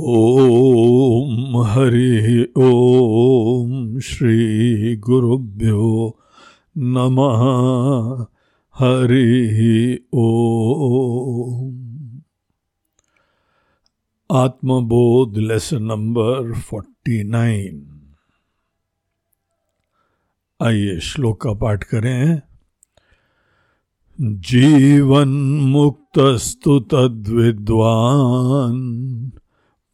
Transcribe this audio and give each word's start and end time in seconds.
ॐ 0.00 1.62
हरि 1.66 2.52
ॐ 2.58 4.00
श्रीगुरुभ्यो 4.00 6.18
नमः। 6.78 8.26
हरि 8.74 9.98
ॐ 10.14 11.76
आत्मबोध 14.32 15.38
lesson 15.38 15.82
number 15.82 16.52
forty 16.52 17.24
nine 17.24 18.00
आइए 20.62 21.00
श्लोक 21.00 21.42
का 21.42 21.52
पाठ 21.52 21.84
करें। 21.84 22.42
जीवन 24.20 25.28
मुक्तस्तु 25.68 26.80
तद्विद्वान् 26.80 29.39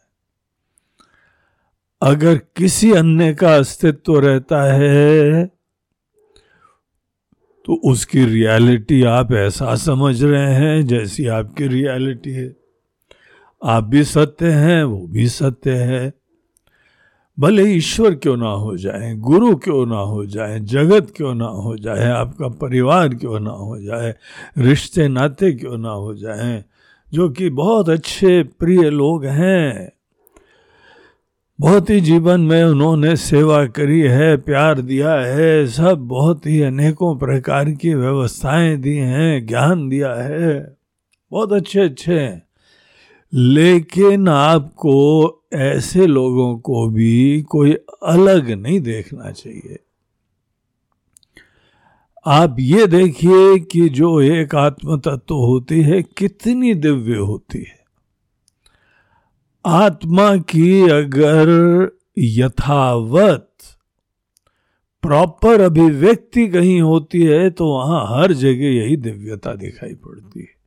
अगर 2.01 2.37
किसी 2.37 2.91
अन्य 2.91 3.33
का 3.33 3.55
अस्तित्व 3.55 4.19
रहता 4.19 4.63
है 4.73 5.45
तो 7.65 7.73
उसकी 7.73 8.25
रियलिटी 8.25 9.03
आप 9.03 9.31
ऐसा 9.31 9.75
समझ 9.75 10.23
रहे 10.23 10.53
हैं 10.53 10.87
जैसी 10.87 11.27
आपकी 11.27 11.67
रियलिटी 11.67 12.31
है। 12.31 12.55
आप 13.63 13.83
भी 13.83 14.03
सत्य 14.03 14.51
हैं, 14.51 14.83
वो 14.83 15.07
भी 15.07 15.27
सत्य 15.27 15.71
है। 15.71 16.13
भले 17.39 17.63
ईश्वर 17.63 18.15
क्यों 18.15 18.37
ना 18.37 18.49
हो 18.49 18.77
जाए, 18.77 19.15
गुरु 19.15 19.55
क्यों 19.55 19.85
ना 19.85 19.99
हो 19.99 20.25
जाए, 20.25 20.59
जगत 20.59 21.13
क्यों 21.15 21.35
ना 21.35 21.45
हो 21.45 21.77
जाए, 21.77 22.09
आपका 22.09 22.47
परिवार 22.47 23.09
क्यों 23.09 23.39
ना 23.39 23.51
हो 23.51 23.81
जाए 23.81 24.15
रिश्ते 24.57 25.07
नाते 25.07 25.51
क्यों 25.51 25.77
ना 25.77 25.89
हो 25.89 26.13
जाए, 26.15 26.63
जो 27.13 27.29
कि 27.29 27.49
बहुत 27.49 27.89
अच्छे, 27.89 28.43
प्रिय 28.43 28.89
लोग 28.89 29.25
हैं। 29.25 29.91
बहुत 31.61 31.89
ही 31.89 32.01
जीवन 32.01 32.41
में 32.41 32.63
उन्होंने 32.63 33.15
सेवा 33.15 33.65
करी 33.65 34.01
है, 34.01 34.37
प्यार 34.37 34.81
दिया 34.81 35.13
है, 35.13 35.67
सब 35.67 35.97
बहुत 35.97 36.45
ही 36.45 36.61
अनेकों 36.61 37.17
प्रकार 37.17 37.71
की 37.71 37.93
व्यवस्थाएँ 37.93 38.77
दी 38.77 38.97
हैं, 38.97 39.47
ज्ञान 39.47 39.89
दिया 39.89 40.13
है। 40.13 40.77
बहुत 41.31 41.53
अच्छे 41.53 41.79
अच्छे 41.79 42.19
हैं। 42.19 42.43
लेकिन 43.33 44.27
आपको 44.27 45.27
ऐसे 45.53 46.07
लोगों 46.07 46.57
को 46.57 46.89
भी 46.89 47.41
कोई 47.41 47.73
अलग 48.03 48.51
नहीं 48.51 48.79
देखना 48.79 49.31
चाहिए। 49.31 49.79
आप 52.25 52.55
ये 52.59 52.87
देखिए 52.87 53.59
कि 53.59 53.89
जो 53.89 54.21
एक 54.21 54.55
आत्म 54.55 54.97
तत्व 54.97 55.35
होती 55.35 55.81
है, 55.81 56.01
कितनी 56.01 56.73
दिव्य 56.73 57.15
होती 57.15 57.59
है। 57.59 57.80
आत्मा 59.65 60.37
की 60.37 60.81
अगर 60.81 61.49
यथावत 62.17 63.47
प्रॉपर 65.01 65.61
अभिव्यक्ति 65.61 66.47
कहीं 66.47 66.81
होती 66.81 67.23
है 67.23 67.49
तो 67.49 67.67
वहाँ 67.67 68.05
हर 68.09 68.33
जगह 68.33 68.65
यही 68.65 68.97
दिव्यता 68.97 69.53
दिखाई 69.53 69.93
पड़ती 69.93 70.39
है। 70.39 70.61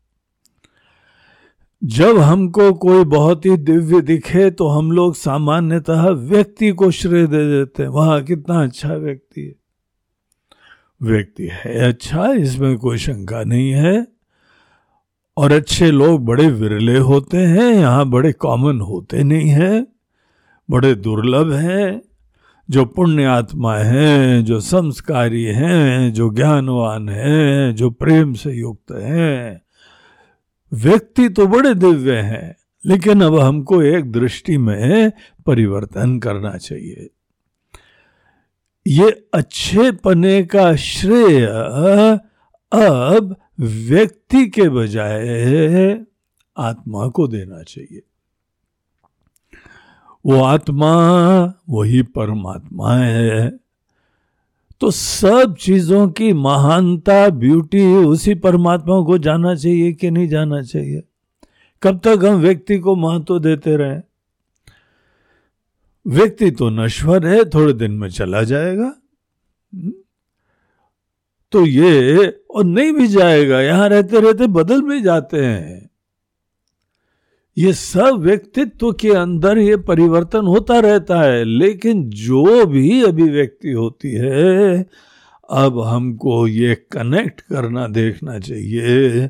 जब 1.84 2.18
हमको 2.18 2.72
कोई 2.74 3.04
बहुत 3.04 3.46
ही 3.46 3.56
दिव्य 3.56 4.00
दिखे 4.00 4.50
तो 4.50 4.68
हम 4.68 4.92
लोग 4.92 5.14
सामान्यतः 5.14 6.08
व्यक्ति 6.08 6.70
को 6.70 6.90
श्रेय 6.90 7.26
दे 7.26 7.44
देते 7.48 7.82
हैं। 7.82 7.90
वहाँ 7.90 8.22
कितना 8.22 8.62
अच्छा 8.62 8.94
व्यक्ति 8.94 9.40
है। 9.40 9.54
व्यक्ति 11.02 11.48
है 11.52 11.88
अच्छा 11.88 12.32
इसमें 12.32 12.78
कोई 12.78 12.98
शंका 12.98 13.44
नहीं 13.44 13.70
है। 13.70 14.13
और 15.36 15.52
अच्छे 15.52 15.90
लोग 15.90 16.24
बड़े 16.24 16.46
विरले 16.46 16.98
होते 16.98 17.36
हैं, 17.36 17.72
यहाँ 17.74 18.06
बड़े 18.10 18.32
कॉमन 18.32 18.80
होते 18.80 19.22
नहीं 19.22 19.48
हैं, 19.48 19.86
बड़े 20.70 20.94
दुर्लभ 20.94 21.52
हैं, 21.52 22.02
जो 22.70 22.84
पुण्य 22.84 23.24
आत्मा 23.24 23.76
हैं, 23.76 24.44
जो 24.44 24.60
संस्कारी 24.60 25.44
हैं, 25.44 26.12
जो 26.12 26.30
ज्ञानवान 26.30 27.08
हैं, 27.08 27.74
जो 27.74 27.90
प्रेम 27.90 28.32
से 28.34 28.52
युक्त 28.52 28.92
हैं। 28.92 29.60
व्यक्ति 30.72 31.28
तो 31.28 31.46
बड़े 31.46 31.74
दिव्य 31.74 32.12
हैं, 32.12 32.56
लेकिन 32.86 33.20
अब 33.20 33.38
हमको 33.38 33.82
एक 33.82 34.12
दृष्टि 34.12 34.56
में 34.56 35.12
परिवर्तन 35.46 36.18
करना 36.18 36.56
चाहिए। 36.56 37.10
ये 38.86 39.10
अच्छे 39.34 39.90
पने 39.92 40.42
का 40.42 40.74
श्रेय 40.76 41.46
अब 42.72 43.36
व्यक्ति 43.60 44.46
के 44.46 44.68
बजाय 44.68 46.04
आत्मा 46.56 47.08
को 47.08 47.28
देना 47.28 47.62
चाहिए। 47.62 48.02
वो 50.26 50.42
आत्मा, 50.42 50.92
वही 51.68 52.02
परमात्मा 52.02 52.96
है। 52.96 53.58
तो 54.80 54.90
सब 54.90 55.56
चीज़ों 55.60 56.08
की 56.08 56.32
महानता 56.32 57.28
ब्यूटी 57.28 57.94
उसी 57.94 58.34
परमात्मा 58.34 59.04
को 59.04 59.18
जाना 59.18 59.54
चाहिए 59.54 59.92
कि 59.92 60.10
नहीं 60.10 60.28
जाना 60.28 60.62
चाहिए? 60.62 61.02
कब 61.82 62.00
तक 62.04 62.20
हम 62.24 62.36
व्यक्ति 62.36 62.78
को 62.78 62.96
महत्व 62.96 63.38
देते 63.38 63.76
रहे? 63.76 64.00
व्यक्ति 66.06 66.50
तो 66.50 66.70
नश्वर 66.70 67.26
है, 67.26 67.44
थोड़े 67.44 67.72
दिन 67.72 67.92
में 67.92 68.08
चला 68.08 68.42
जाएगा? 68.42 68.96
तो 71.54 71.66
ये 71.66 72.26
और 72.50 72.64
नहीं 72.64 72.92
भी 72.92 73.06
जाएगा, 73.08 73.60
यहाँ 73.60 73.88
रहते 73.88 74.20
रहते 74.20 74.46
बदल 74.46 74.82
भी 74.82 75.00
जाते 75.00 75.44
हैं। 75.44 75.90
ये 77.56 77.72
सब 77.72 78.16
व्यक्तित्व 78.18 78.92
के 78.92 79.10
अंदर 79.10 79.58
ये 79.58 79.76
परिवर्तन 79.76 80.46
होता 80.46 80.78
रहता 80.80 81.20
है, 81.20 81.44
लेकिन 81.44 82.02
जो 82.10 82.64
भी 82.66 83.02
अभिव्यक्ति 83.02 83.72
होती 83.72 84.12
है, 84.14 84.86
अब 85.50 85.80
हमको 85.80 86.46
ये 86.48 86.74
कनेक्ट 86.92 87.40
करना, 87.40 87.86
देखना 87.86 88.38
चाहिए 88.38 89.28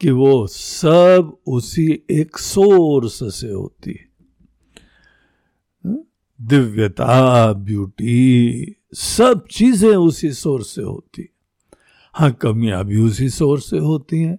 कि 0.00 0.10
वो 0.10 0.46
सब 0.46 1.36
उसी 1.46 2.02
एक 2.10 2.38
सोर्स 2.38 3.18
से 3.40 3.52
होती 3.52 3.90
है। 3.90 4.08
हाँ? 5.84 6.04
दिव्यता 6.40 7.52
ब्यूटी 7.52 8.74
सब 8.94 9.46
चीज़ें 9.50 9.94
उसी 9.96 10.32
सोर्स 10.32 10.74
से 10.74 10.82
होती 10.82 11.22
हाँ 12.16 12.30
कमियाँ 12.32 12.84
भी 12.84 12.96
उसी 12.98 13.28
सोर्स 13.30 13.68
से 13.70 13.78
होती 13.78 14.20
हैं। 14.22 14.38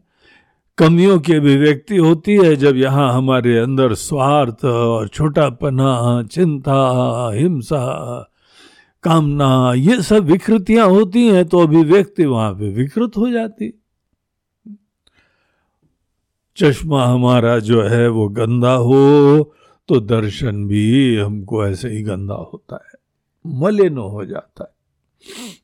कमियों 0.77 1.17
की 1.19 1.33
अभिव्यक्ति 1.33 1.97
होती 1.97 2.35
है 2.35 2.55
जब 2.55 2.75
यहाँ 2.75 3.11
हमारे 3.13 3.57
अंदर 3.57 3.93
स्वार्थ 3.93 4.65
और 4.65 5.07
छोटापना, 5.07 6.23
चिंता, 6.31 7.31
हिंसा, 7.35 7.83
कामना, 9.03 9.73
ये 9.75 10.01
सब 10.01 10.25
विकृतियाँ 10.25 10.87
होती 10.87 11.27
हैं 11.27 11.45
तो 11.45 11.59
अभिव्यक्ति 11.59 12.25
वहाँ 12.25 12.53
पे 12.53 12.69
विकृत 12.73 13.17
हो 13.17 13.29
जाती। 13.31 13.71
चश्मा 16.57 17.05
हमारा 17.05 17.57
जो 17.61 17.81
है 17.83 18.07
वो 18.09 18.27
गंदा 18.31 18.73
हो 18.73 19.53
तो 19.89 19.99
दर्शन 19.99 20.65
भी 20.67 21.17
हमको 21.17 21.65
ऐसे 21.67 21.89
ही 21.89 22.01
गंदा 22.03 22.35
होता 22.43 22.75
है, 22.75 22.99
मलिन 23.45 23.97
हो 23.97 24.25
जाता 24.25 24.63
है। 24.63 25.55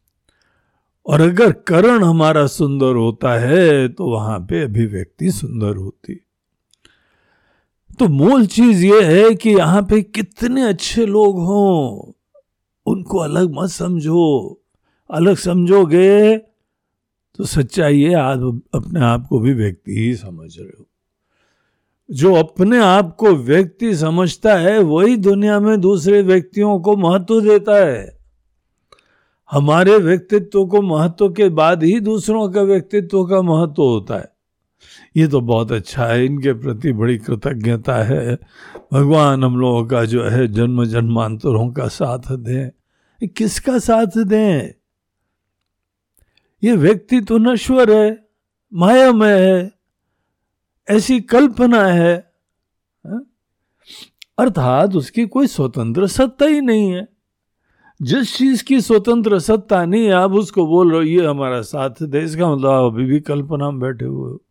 और 1.06 1.22
अगर 1.22 1.52
करण 1.52 2.04
हमारा 2.04 2.46
सुंदर 2.48 2.96
होता 2.96 3.34
है 3.40 3.88
तो 3.88 4.06
वहाँ 4.06 4.40
पे 4.40 4.62
अभिव्यक्ति 4.64 5.32
सुंदर 5.32 5.76
होती। 5.76 6.16
तो 8.00 8.08
मूल 8.08 8.46
चीज़ 8.46 8.84
ये 8.86 9.02
है 9.04 9.34
कि 9.36 9.50
यहाँ 9.50 9.82
पे 9.82 10.02
कितने 10.02 10.64
अच्छे 10.64 11.06
लोग 11.06 11.40
हों, 11.40 12.12
उनको 12.86 13.18
अलग 13.18 13.54
मत 13.54 13.70
समझो। 13.70 14.62
अलग 15.10 15.36
समझोगे 15.36 16.38
तो 17.40 17.44
सच्चाई 17.44 18.02
है 18.02 18.14
आप 18.14 18.62
अपने 18.76 19.00
आप 19.00 19.28
को 19.28 19.40
भी 19.40 19.54
व्यक्ति 19.54 20.00
ही 20.00 20.16
समझ 20.16 20.58
रहे 20.60 20.68
हो। 20.68 20.86
जो 22.10 22.34
अपने 22.36 22.80
आप 22.80 23.16
को 23.16 23.32
व्यक्ति 23.36 23.96
समझता 23.96 24.56
है, 24.56 24.80
वही 24.80 25.16
दुनिया 25.18 25.60
में 25.60 25.80
दूसरे 25.82 26.22
व्यक्तियों 26.22 26.80
को 26.80 26.96
महत्व 26.98 27.42
देता 27.42 27.76
है। 27.76 28.23
हमारे 29.52 29.98
व्यक्तित्व 29.98 30.66
को 30.66 30.82
महत्व 30.82 31.30
के 31.30 31.50
बाद 31.50 31.84
ही 31.84 32.00
दूसरों 32.00 32.50
का 32.50 32.62
व्यक्तित्व 32.62 33.26
का 33.26 33.42
महत्व 33.42 33.82
होता 33.84 34.16
है। 34.16 34.34
ये 35.18 35.28
तो 35.28 35.42
बहुत 35.42 35.72
अच्छा 35.72 36.06
है, 36.06 36.26
इनके 36.26 36.54
प्रति 36.54 36.92
बड़ी 36.94 37.18
कृतज्ञता 37.18 37.96
है। 37.96 38.36
भगवान 38.94 39.44
हम 39.44 39.58
लोगों 39.58 39.86
का 39.86 40.06
जो 40.06 40.24
है 40.24 40.48
जन्म 40.48 40.86
जन्मांतरों 40.86 41.72
का 41.72 41.88
साथ 41.88 42.32
दें। 42.32 43.28
किसका 43.28 43.80
साथ 43.80 44.18
दें? 44.18 44.70
ये 46.64 46.76
व्यक्ति 46.76 47.22
तो 47.22 47.38
नश्वर 47.38 47.92
है, 47.92 48.28
मायामय 48.74 49.40
है, 49.40 49.72
ऐसी 50.90 51.22
कल्पना 51.22 51.86
है 51.86 52.34
हाँ? 53.08 53.26
अर्थात 54.38 54.96
उसकी 54.96 55.26
कोई 55.26 55.48
स्वतंत्र 55.48 56.08
सत्ता 56.08 56.46
ही 56.46 56.62
नहीं 56.62 56.92
है। 56.92 57.13
जिस 58.04 58.38
चीज़ 58.38 58.64
की 58.64 58.82
स्वतंत्र 58.82 59.40
सत्ता 59.40 59.86
नहीं 59.86 60.06
है, 60.06 60.12
आप 60.12 60.32
उसको 60.32 60.66
बोल 60.66 60.90
रहे 60.90 60.98
हो, 60.98 61.06
ये 61.06 61.26
हमारा 61.26 61.62
साथ 61.62 62.04
दे 62.04 62.20
इसका 62.20 62.56
मतलब 62.56 62.70
आप 62.70 62.94
अभी 62.94 63.06
भी 63.06 63.20
कल्पना 63.20 63.72
में 63.72 63.80
बैठे 63.80 64.06
हुए 64.06 64.32
हो। 64.32 64.42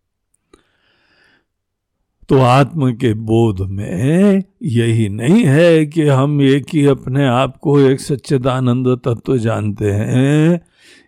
तो 2.28 2.38
आत्म 2.38 2.92
के 2.92 3.14
बोध 3.14 3.60
में 3.60 4.42
यही 4.62 5.08
नहीं 5.08 5.44
है 5.44 5.86
कि 5.86 6.02
हम 6.02 6.42
एक 6.42 6.66
ही 6.74 6.86
अपने 6.86 7.26
आप 7.26 7.56
को 7.56 7.80
एक 7.80 8.00
सच्चिदानंद 8.00 9.00
तत्व 9.04 9.36
जानते 9.38 9.92
हैं। 9.92 10.60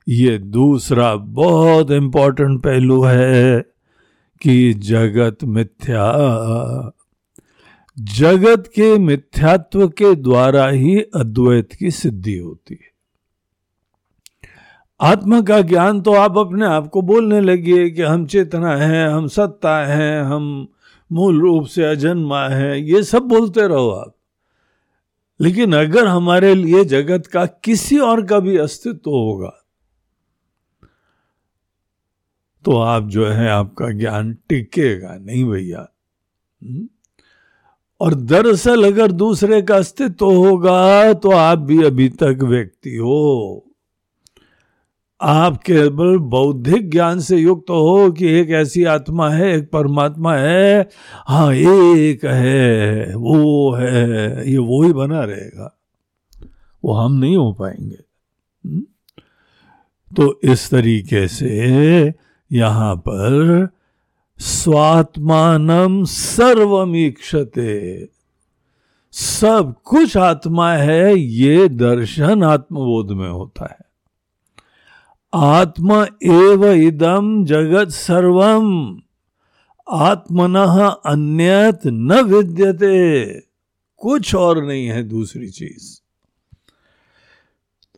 ये 0.08 0.38
दूसरा 0.38 1.16
बहुत 1.16 1.90
इंपॉर्टेंट 1.90 2.62
पहलू 2.62 3.02
है 3.02 3.60
कि 4.42 4.72
जगत 4.72 5.38
मिथ्या 5.44 6.12
जगत 7.98 8.64
के 8.66 8.98
मिथ्यात्व 8.98 9.88
के 9.88 10.14
द्वारा 10.14 10.68
ही 10.68 11.00
अद्वैत 11.00 11.72
की 11.72 11.90
सिद्धि 11.90 12.36
होती 12.38 12.74
है। 12.74 12.92
आत्मा 15.00 15.40
का 15.40 15.60
ज्ञान 15.60 16.00
तो 16.00 16.12
आप 16.12 16.38
अपने 16.38 16.66
आप 16.66 16.88
को 16.88 17.02
बोलने 17.02 17.40
लगिए 17.40 17.90
कि 17.90 18.02
हम 18.02 18.26
चेतना 18.26 18.76
है, 18.76 19.08
हम 19.08 19.26
सत्ता 19.26 19.86
है, 19.86 20.22
हम 20.22 20.68
मूल 21.12 21.40
रूप 21.40 21.66
से 21.66 21.84
अजन्मा 21.84 22.48
है, 22.48 22.80
ये 22.82 23.02
सब 23.02 23.22
बोलते 23.22 23.68
रहो 23.68 23.90
आप। 23.90 24.16
लेकिन 25.40 25.72
अगर 25.72 26.06
हमारे 26.06 26.54
लिए 26.54 26.84
जगत 26.84 27.26
का 27.26 27.46
किसी 27.46 27.98
और 27.98 28.26
का 28.26 28.38
भी 28.38 28.56
अस्तित्व 28.56 29.10
होगा 29.10 29.52
तो 32.64 32.76
आप 32.76 33.08
जो 33.08 33.26
है 33.26 33.48
आपका 33.48 33.90
ज्ञान 33.90 34.32
टिकेगा, 34.48 35.18
नहीं 35.18 35.44
भैया? 35.44 35.88
हम्म? 36.62 36.88
और 38.00 38.14
दरअसल 38.14 38.84
अगर 38.84 39.12
दूसरे 39.12 39.62
का 39.62 39.76
अस्तित्व 39.76 40.26
होगा 40.26 41.12
तो 41.12 41.30
आप 41.30 41.58
भी 41.58 41.82
अभी 41.84 42.08
तक 42.08 42.38
व्यक्ति 42.42 42.96
हो। 42.96 43.64
आप 45.20 45.62
केवल 45.62 46.18
बौद्धिक 46.18 46.90
ज्ञान 46.90 47.20
से 47.20 47.36
युक्त 47.36 47.64
तो 47.68 47.74
हो 47.74 48.10
कि 48.12 48.28
एक 48.28 48.50
ऐसी 48.50 48.84
आत्मा 48.84 49.30
है, 49.30 49.56
एक 49.56 49.70
परमात्मा 49.70 50.36
है। 50.36 50.88
हाँ 51.26 51.54
एक 51.54 52.24
है, 52.24 53.14
वो 53.16 53.72
है, 53.72 54.50
ये 54.50 54.58
वो 54.58 54.82
ही 54.82 54.92
बना 54.92 55.24
रहेगा। 55.24 55.78
वो 56.84 56.92
हम 56.92 57.12
नहीं 57.12 57.36
हो 57.36 57.52
पाएँगे। 57.52 57.98
हम्म? 58.64 58.82
तो 60.16 60.40
इस 60.44 60.70
तरीके 60.70 61.28
से 61.28 62.14
यहाँ 62.52 62.96
पर 62.96 63.68
स्वात्मान 64.38 66.04
सर्वमीक्षते। 66.04 68.08
सब 69.12 69.74
कुछ 69.84 70.16
आत्मा 70.16 70.72
है, 70.72 71.18
ये 71.18 71.68
दर्शन 71.68 72.42
आत्मबोध 72.42 73.10
में 73.10 73.28
होता 73.28 73.64
है। 73.64 73.78
आत्मा 75.34 76.06
एव 76.22 76.66
इदम 76.66 77.44
जगत 77.44 77.88
सर्वम 77.88 78.98
आत्मन 79.90 81.00
अन्यत 81.06 81.80
न 81.86 82.20
विद्यते। 82.20 83.40
कुछ 83.96 84.34
और 84.34 84.64
नहीं 84.64 84.86
है 84.86 85.02
दूसरी 85.02 85.48
चीज़। 85.48 86.03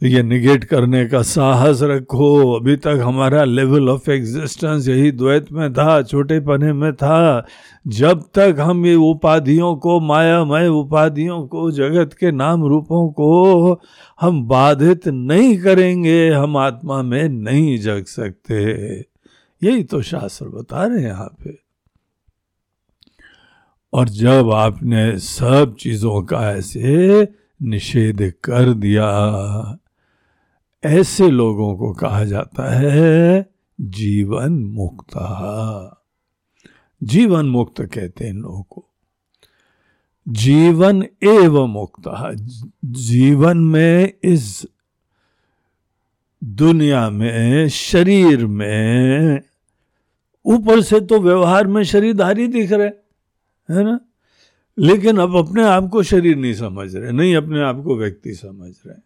तो 0.00 0.06
ये 0.06 0.22
निगेट 0.22 0.64
करने 0.64 1.06
का 1.06 1.22
साहस 1.22 1.82
रखो। 1.82 2.52
अभी 2.52 2.76
तक 2.76 3.00
हमारा 3.04 3.44
लेवल 3.44 3.88
ऑफ़ 3.88 4.10
एग्जिस्टेंस 4.10 4.88
यही 4.88 5.12
द्वैत 5.12 5.52
में 5.52 5.72
था 5.72 6.02
छोटे 6.02 6.40
पने 6.40 6.72
में 6.72 6.94
था। 6.94 7.46
जब 7.86 8.22
तक 8.34 8.56
हम 8.60 8.86
ये 8.86 8.94
उपाधियों 8.94 9.76
को, 9.76 10.00
मायामय 10.00 10.68
उपाधियों 10.68 11.46
को, 11.46 11.70
जगत 11.70 12.12
के 12.20 12.32
नाम 12.32 12.64
रूपों 12.64 13.08
को 13.08 13.80
हम 14.20 14.48
बाधित 14.48 15.08
नहीं 15.08 15.58
करेंगे, 15.58 16.30
हम 16.30 16.56
आत्मा 16.56 17.02
में 17.02 17.28
नहीं 17.28 17.78
जग 17.78 18.04
सकते। 18.04 18.64
यही 19.62 19.82
तो 19.82 20.02
शास्त्र 20.02 20.48
बता 20.48 20.86
रहे 20.86 21.00
हैं 21.00 21.06
यहाँ 21.06 21.36
पे। 21.44 21.58
और 23.92 24.08
जब 24.08 24.50
आपने 24.50 25.18
सब 25.18 25.76
चीज़ों 25.80 26.22
का 26.22 26.52
ऐसे 26.52 27.28
निषेध 27.62 28.32
कर 28.44 28.72
दिया 28.74 29.08
ऐसे 30.84 31.30
लोगों 31.30 31.76
को 31.76 31.92
कहा 31.92 32.24
जाता 32.24 32.70
है, 32.70 33.50
जीवन 33.80 34.52
मुक्त। 34.52 35.12
जीवन 37.02 37.46
मुक्त 37.46 37.82
कहते 37.82 38.24
हैं 38.24 38.32
लोगों 38.32 38.62
को। 38.62 38.88
जीवन 40.28 41.06
एवं 41.22 41.68
मुक्त। 41.68 42.02
जीवन 42.84 43.58
में 43.58 44.12
इस 44.24 44.66
दुनिया 46.44 47.10
में, 47.10 47.68
शरीर 47.68 48.46
में, 48.46 49.40
ऊपर 50.44 50.80
से 50.80 51.00
तो 51.00 51.20
व्यवहार 51.20 51.66
में 51.66 51.82
शरीरधारी 51.82 52.46
दिख 52.46 52.72
रहे 52.72 52.88
है 53.74 53.84
ना? 53.84 54.00
लेकिन 54.78 55.18
अब 55.18 55.36
अपने 55.36 55.64
आप 55.64 55.88
को 55.88 56.02
शरीर 56.02 56.36
नहीं 56.36 56.54
समझ 56.54 56.96
रहे, 56.96 57.12
नहीं 57.12 57.36
अपने 57.36 57.60
आप 57.60 57.82
को 57.84 57.96
व्यक्ति 57.96 58.34
समझ 58.34 58.74
रहे 58.86 59.05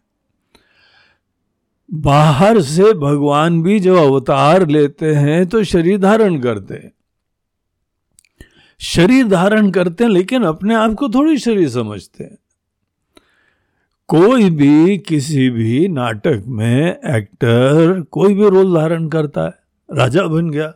बाहर 1.93 2.61
से 2.61 2.93
भगवान 2.93 3.61
भी 3.63 3.79
जब 3.79 3.95
अवतार 3.95 4.67
लेते 4.67 5.13
हैं 5.13 5.45
तो 5.47 5.63
शरीर 5.63 5.97
धारण 5.97 6.39
करते 6.39 6.73
हैं। 6.73 6.91
शरीर 8.79 9.27
धारण 9.27 9.71
करते 9.71 10.03
हैं, 10.03 10.11
लेकिन 10.11 10.43
अपने 10.43 10.75
आप 10.75 10.93
को 10.93 11.09
थोड़ी 11.09 11.37
शरीर 11.37 11.69
समझते 11.69 12.23
हैं। 12.23 12.37
कोई 14.07 14.49
भी 14.49 14.97
किसी 14.97 15.49
भी 15.49 15.87
नाटक 15.87 16.43
में 16.47 16.99
एक्टर 17.05 18.01
कोई 18.01 18.33
भी 18.33 18.49
रोल 18.49 18.75
धारण 18.75 19.07
करता 19.07 19.43
है। 19.43 19.53
राजा 19.97 20.23
बन 20.23 20.49
गया। 20.49 20.73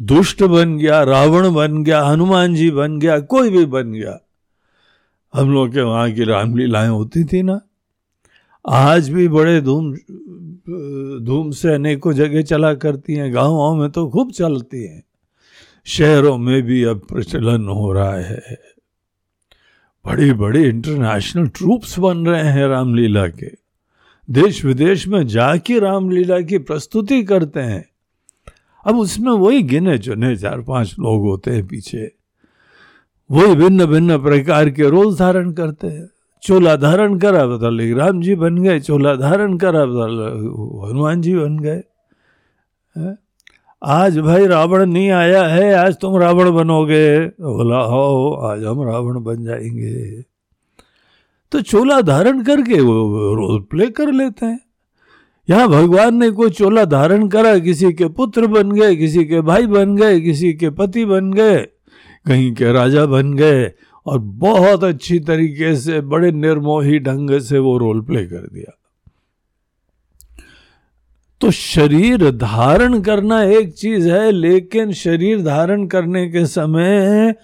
दुष्ट 0.00 0.42
बन 0.42 0.78
गया, 0.78 1.02
रावण 1.02 1.54
बन 1.54 1.84
गया, 1.84 2.02
हनुमान 2.02 2.54
जी 2.54 2.70
बन 2.70 2.98
गया, 2.98 3.20
कोई 3.20 3.50
भी 3.50 3.64
बन 3.64 3.92
गया। 3.92 4.18
हम 5.34 5.52
लोग 5.52 5.72
के 5.72 5.80
वहाँ 5.80 6.10
की 6.10 6.24
रामलीलाएँ 6.24 6.88
होती 6.88 7.24
थी 7.24 7.42
ना। 7.42 7.60
आज 8.66 9.10
भी 9.10 9.28
बड़े 9.28 9.60
धूम 9.60 9.94
धूम 11.24 11.50
से 11.50 11.74
अनेकों 11.74 12.12
जगह 12.12 12.42
चला 12.42 12.74
करती 12.74 13.14
हैं, 13.14 13.34
गाँव 13.34 13.74
में 13.74 13.90
तो 13.90 14.08
खूब 14.08 14.32
चलती 14.32 14.84
हैं। 14.84 15.04
शहरों 15.84 16.38
में 16.38 16.62
भी 16.62 16.84
अब 16.84 16.98
प्रचलन 16.98 17.68
हो 17.68 17.92
रहा 17.92 18.16
है। 18.16 18.58
बड़ी 20.06 20.32
बड़ी 20.32 20.64
इंटरनेशनल 20.64 21.46
ट्रूप्स 21.46 21.98
बन 21.98 22.26
रहे 22.26 22.44
हैं 22.44 22.68
रामलीला 22.68 23.28
के। 23.28 23.50
देश 24.30 24.64
विदेश 24.64 25.08
में 25.08 25.26
जाके 25.26 25.78
रामलीला 25.78 26.40
की 26.40 26.58
प्रस्तुति 26.58 27.22
करते 27.22 27.60
हैं। 27.60 27.88
अब 28.86 28.98
उसमें 28.98 29.32
वही 29.32 29.62
गिने 29.62 29.98
चुने 29.98 30.36
चार 30.36 30.60
पाँच 30.60 30.96
लोग 31.00 31.22
होते 31.22 31.50
हैं 31.50 31.66
पीछे। 31.66 32.12
वही 33.30 33.54
भिन्न 33.54 33.86
भिन्न 33.86 34.22
प्रकार 34.22 34.70
के 34.70 34.88
रोल 34.88 35.16
धारण 35.16 35.52
करते 35.52 35.86
हैं। 35.86 36.10
चोला 36.42 36.76
धारण 36.76 37.18
करा 37.18 37.46
बता 37.46 37.68
राम 37.98 38.20
जी 38.20 38.34
बन 38.34 38.58
गए, 38.58 38.80
चोला 38.80 39.14
धारण 39.14 39.56
करा 39.56 39.84
बता 39.84 40.06
हनुमान 40.88 41.20
जी 41.20 41.34
बन 41.34 41.58
गए। 41.58 41.82
आज 43.82 44.18
भाई 44.18 44.46
रावण 44.46 44.86
नहीं 44.86 45.10
आया 45.10 45.42
है, 45.44 45.72
आज 45.74 45.96
तुम 46.00 46.16
रावण 46.16 46.50
बनोगे। 46.50 47.26
बोला 47.26 47.78
हो, 47.78 48.32
आज 48.34 48.64
हम 48.64 48.82
रावण 48.82 49.22
बन 49.22 49.44
जाएँगे। 49.44 50.22
तो 51.52 51.60
चोला 51.60 52.00
धारण 52.00 52.42
करके 52.42 52.80
वो 52.80 53.34
रोल 53.34 53.60
प्ले 53.60 53.86
कर 53.86 54.12
लेते 54.12 54.46
हैं। 54.46 54.60
यहाँ 55.50 55.68
भगवान 55.68 56.16
ने 56.16 56.30
कोई 56.30 56.50
चोला 56.50 56.84
धारण 56.84 57.28
करा, 57.28 57.58
किसी 57.58 57.92
के 57.92 58.08
पुत्र 58.08 58.46
बन 58.46 58.72
गए, 58.72 58.96
किसी 58.96 59.24
के 59.24 59.40
भाई 59.40 59.66
बन 59.66 59.96
गए, 59.96 60.20
किसी 60.20 60.52
के 60.52 60.70
पति 60.70 61.04
बन 61.04 61.32
गए, 61.32 61.62
कहीं 62.26 62.54
के 62.54 62.72
राजा 62.72 63.06
बन 63.06 63.34
गए। 63.34 63.72
और 64.06 64.18
बहुत 64.18 64.84
अच्छी 64.84 65.18
तरीके 65.20 65.76
से, 65.76 66.00
बड़े 66.00 66.32
निर्मोही 66.32 66.98
ढंग 66.98 67.38
से 67.40 67.58
वो 67.58 67.78
रोल 67.78 68.00
प्ले 68.00 68.24
कर 68.26 68.46
दिया। 68.46 68.76
तो 71.40 71.50
शरीर 71.50 72.30
धारण 72.30 73.00
करना 73.00 73.42
एक 73.42 73.72
चीज़ 73.72 74.08
है, 74.08 74.30
लेकिन 74.30 74.92
शरीर 74.92 75.42
धारण 75.42 75.86
करने 75.86 76.26
के 76.30 76.46
समय 76.46 77.34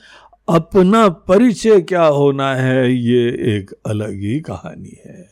अपना 0.48 1.08
परिचय 1.08 1.80
क्या 1.80 2.04
होना 2.04 2.54
है, 2.54 2.92
ये 2.92 3.28
एक 3.56 3.70
अलग 3.86 4.14
ही 4.14 4.40
कहानी 4.40 5.00
है। 5.06 5.24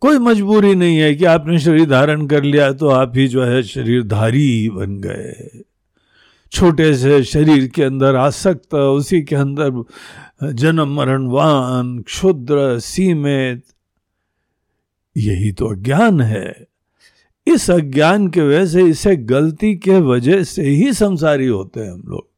कोई 0.00 0.18
मजबूरी 0.18 0.74
नहीं 0.74 0.98
है 0.98 1.14
कि 1.14 1.24
आपने 1.24 1.58
शरीर 1.58 1.88
धारण 1.90 2.26
कर 2.26 2.42
लिया 2.42 2.72
तो 2.72 2.88
आप 2.88 3.12
ही 3.16 3.28
जो 3.28 3.44
है 3.44 3.62
शरीरधारी 3.62 4.68
बन 4.68 4.98
गए। 4.98 5.62
छोटे 6.52 6.94
से 6.94 7.24
शरीर 7.24 7.66
के 7.68 7.82
अंदर 7.82 8.16
आसक्त, 8.16 8.74
उसी 8.74 9.22
के 9.22 9.36
अंदर 9.36 9.84
जन्म 10.52 10.96
मरणवान 10.96 11.98
क्षुद्र, 11.98 12.78
सीमित। 12.78 13.62
यही 15.16 15.52
तो 15.52 15.66
अज्ञान 15.66 16.20
है। 16.20 16.66
इस 17.46 17.70
अज्ञान 17.70 18.28
के 18.28 18.40
वजह 18.40 18.66
से, 18.66 18.82
इसे 18.82 19.16
गलती 19.16 19.76
के 19.76 20.00
वजह 20.00 20.42
से 20.42 20.62
ही 20.62 20.92
संसारी 20.92 21.46
होते 21.46 21.80
हैं 21.80 21.92
हम 21.92 22.02
लोग। 22.06 22.28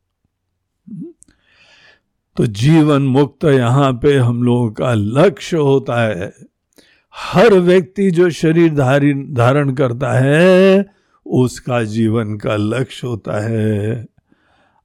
तो 2.36 2.46
जीवन 2.46 3.02
मुक्त 3.02 3.44
यहाँ 3.44 3.92
पे 3.92 4.16
हम 4.16 4.42
लोगों 4.42 4.70
का 4.70 4.94
लक्ष्य 4.94 5.56
होता 5.56 6.02
है। 6.02 6.34
हर 7.14 7.54
व्यक्ति 7.54 8.10
जो 8.10 8.30
शरीर 8.30 8.74
धारी, 8.74 9.14
धारण 9.14 9.74
करता 9.74 10.12
है 10.12 10.86
उसका 11.30 11.82
जीवन 11.82 12.36
का 12.36 12.56
लक्ष्य 12.56 13.06
होता 13.06 13.40
है। 13.40 14.06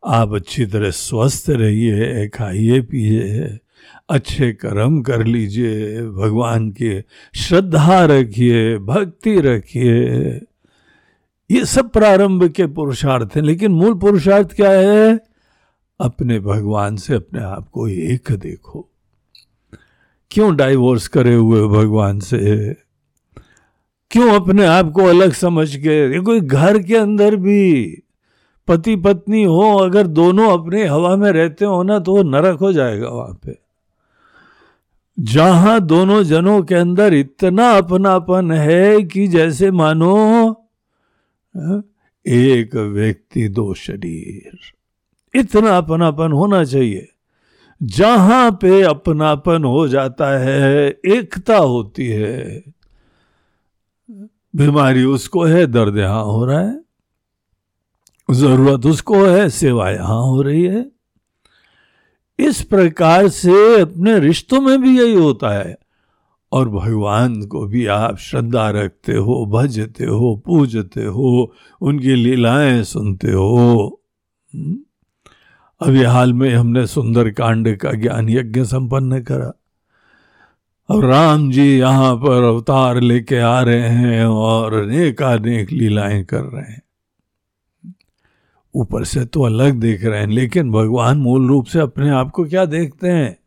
आप 0.06 0.34
अच्छी 0.34 0.66
तरह 0.66 0.92
स्वस्थ 0.92 1.50
रहिए, 1.50 2.28
खाइए, 2.28 2.82
पिए, 2.82 3.58
अच्छे 4.10 4.54
कर्म 4.54 5.02
कर 5.02 5.26
लीजिए, 5.26 6.02
भगवान 6.02 6.70
की 6.70 7.02
श्रद्धा 7.36 8.06
रखिए, 8.06 8.78
भक्ति 8.78 9.42
रखिए। 9.42 10.06
ये 11.52 11.66
सब 11.66 11.90
प्रारंभ 11.90 12.48
के 12.50 12.66
पुरुषार्थ 12.66 13.30
हैं, 13.36 13.44
लेकिन 13.44 13.72
मूल 13.72 13.94
पुरुषार्थ 13.94 14.56
क्या 14.56 14.72
है? 14.72 15.20
अपने 16.00 16.40
भगवान 16.40 16.96
से 16.96 17.16
अपने 17.16 17.40
आप 17.40 17.70
को 17.70 17.88
एक 17.88 18.32
देखो। 18.32 18.90
क्यों 20.32 20.56
डाइवोर्स 20.56 21.08
करे 21.08 21.36
हुए 21.36 21.68
भगवान 21.68 22.20
से? 22.20 22.76
क्यों 24.16 24.30
अपने 24.34 24.66
आप 24.66 24.92
को 24.92 25.04
अलग 25.04 25.32
समझ 25.32 25.76
के? 25.76 26.20
कोई 26.20 26.40
घर 26.40 26.78
के 26.80 26.96
अंदर 26.96 27.36
भी 27.36 28.02
पति 28.68 28.96
पत्नी 28.96 29.44
हो, 29.44 29.74
अगर 29.78 30.08
दोनों 30.08 30.50
अपने 30.52 30.86
हवा 30.86 31.16
में 31.16 31.32
रहते 31.32 31.66
हो 31.66 31.82
ना 31.84 32.00
तो 32.00 32.16
वो 32.16 32.24
नरक 32.24 32.60
हो 32.60 32.72
जाएगा 32.74 33.10
वहाँ 33.10 33.40
पे। 33.46 33.58
जहाँ 35.18 35.80
दोनों 35.82 36.24
जनों 36.24 36.62
के 36.64 36.76
अंदर 36.76 37.14
इतना 37.14 37.70
अपनापन 37.72 38.52
है 38.52 39.02
कि 39.04 39.28
जैसे 39.28 39.72
मानो 39.72 40.16
एक 42.26 42.76
व्यक्ति, 42.76 43.48
दो 43.48 43.74
शरीर। 43.74 44.58
इतना 45.34 45.78
अपनापन 45.78 46.32
होना 46.32 46.64
चाहिए। 46.64 47.08
जहाँ 47.84 48.52
पे 48.52 48.82
अपनापन 48.82 49.64
हो 49.64 49.88
जाता 49.88 50.30
है, 50.40 50.88
एकता 51.06 51.58
होती 51.58 52.08
है 52.08 52.64
बीमारी 54.56 55.04
उसको 55.04 55.44
है, 55.44 55.68
दर्द 55.68 55.98
यहाँ 55.98 56.24
हो 56.24 56.46
रहा 56.46 56.60
है। 56.60 56.82
ज़रूरत 58.32 58.86
उसको 58.86 59.26
है, 59.26 59.50
सेवा 59.50 59.92
यहाँ 59.92 60.22
हो 60.22 60.42
रही 60.42 60.64
है। 60.64 60.92
इस 62.40 62.62
प्रकार 62.62 63.28
से 63.28 63.82
अपने 63.82 64.20
रिश्तों 64.20 64.62
में 64.62 64.82
भी 64.82 65.00
यही 65.00 65.14
होता 65.14 65.50
है। 65.50 65.78
और 66.52 66.70
भगवान 66.70 67.46
को 67.46 67.68
भी 67.68 67.86
आप 67.86 68.18
श्रद्धा 68.18 68.70
रखते 68.70 69.14
हो, 69.14 69.46
भजते 69.46 70.06
हो, 70.06 70.44
पूजते 70.46 71.06
हो, 71.06 71.54
उनकी 71.82 72.16
लीलाएँ 72.16 72.84
सुनते 72.84 73.32
हो। 73.32 74.02
हम्म? 74.56 74.78
अभी 75.82 76.04
हाल 76.04 76.34
में 76.34 76.56
हमने 76.56 76.88
सुंदर 76.88 77.30
कांड 77.30 77.78
का 77.78 77.92
ज्ञान 77.92 78.30
यज्ञ 78.30 78.64
संपन्न 78.64 79.22
करा। 79.22 79.54
और 80.90 81.06
राम 81.06 81.52
जी 81.52 81.80
यहाँ 81.80 82.16
पर 82.16 82.44
अवतार 82.44 83.02
लेके 83.02 83.38
आ 83.38 83.62
रहे 83.62 83.90
हैं 83.90 84.26
और 84.26 84.74
अनेक 84.74 85.68
लीलाएँ 85.72 86.24
कर 86.24 86.42
रहे 86.42 86.72
हैं। 86.72 86.82
ऊपर 88.76 89.04
से 89.04 89.26
तो 89.26 89.44
अलग 89.44 89.74
देख 89.74 90.06
रहे 90.06 90.20
हैं, 90.20 90.28
लेकिन 90.28 90.72
भगवान 90.72 91.18
मूल 91.18 91.48
रूप 91.48 91.66
से 91.66 91.80
अपने 91.80 92.10
आप 92.10 92.30
को 92.30 92.46
क्या 92.46 92.66
देखते 92.66 93.08
हैं? 93.08 93.38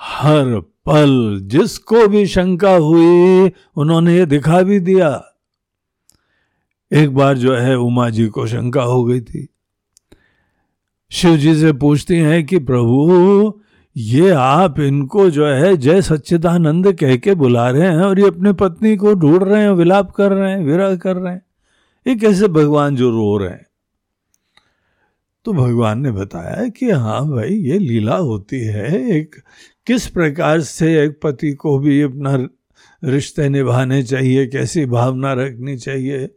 हर 0.00 0.60
पल 0.60 1.40
जिसको 1.42 2.08
भी 2.08 2.26
शंका 2.26 2.74
हुई, 2.76 3.52
उन्होंने 3.76 4.16
ये 4.16 4.26
दिखा 4.26 4.62
भी 4.62 4.80
दिया। 4.80 5.24
एक 6.92 7.14
बार 7.14 7.38
जो 7.38 7.56
है 7.56 7.76
उमा 7.76 8.10
जी 8.10 8.26
को 8.26 8.46
शंका 8.46 8.82
हो 8.82 9.04
गई 9.04 9.20
थी। 9.20 9.48
शिव 11.10 11.36
जी 11.36 11.54
से 11.54 11.72
पूछती 11.72 12.16
हैं 12.16 12.46
कि 12.46 12.58
प्रभु 12.58 13.60
ये 13.96 14.30
आप 14.30 14.80
इनको 14.80 15.30
जो 15.30 15.46
है 15.46 15.76
जय 15.76 16.02
सच्चिदानंद 16.02 16.92
कह 16.92 17.16
के 17.16 17.34
बुला 17.34 17.70
रहे 17.70 17.82
हैं 17.82 17.98
और 17.98 18.20
ये 18.20 18.26
अपने 18.26 18.52
पत्नी 18.52 18.96
को 18.96 19.14
ढूंढ 19.14 19.42
रहे 19.42 19.62
हैं, 19.62 19.70
विलाप 19.70 20.10
कर 20.10 20.32
रहे 20.32 20.50
हैं, 20.50 20.64
विरह 20.64 20.96
कर 20.96 21.16
रहे 21.16 21.32
हैं। 21.32 21.42
ये 22.06 22.16
कैसे 22.16 22.48
भगवान 22.48 22.96
जो 22.96 23.10
रो 23.10 23.38
रहे 23.38 23.50
हैं? 23.50 23.66
तो 25.44 25.52
भगवान 25.52 26.00
ने 26.00 26.10
बताया 26.10 26.68
कि 26.68 26.90
हाँ 26.90 27.30
भाई, 27.30 27.54
ये 27.54 27.78
लीला 27.78 28.16
होती 28.16 28.60
है। 28.60 29.10
एक 29.10 29.34
किस 29.86 30.06
प्रकार 30.06 30.60
से 30.60 31.04
एक 31.04 31.20
पति 31.22 31.52
को 31.52 31.78
भी 31.78 32.02
अपना 32.02 32.48
रिश्ते 33.04 33.48
निभाने 33.48 34.02
चाहिए, 34.02 34.46
कैसी 34.46 34.86
भावना 34.86 35.32
रखनी 35.32 35.76
चाहिए? 35.76 36.30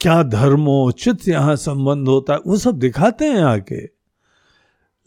क्या 0.00 0.22
धर्मोचित 0.22 1.28
यहाँ 1.28 1.56
संबंध 1.56 2.08
होता 2.08 2.32
है? 2.32 2.40
वो 2.46 2.56
सब 2.56 2.78
दिखाते 2.78 3.24
हैं 3.24 3.42
आके। 3.42 3.97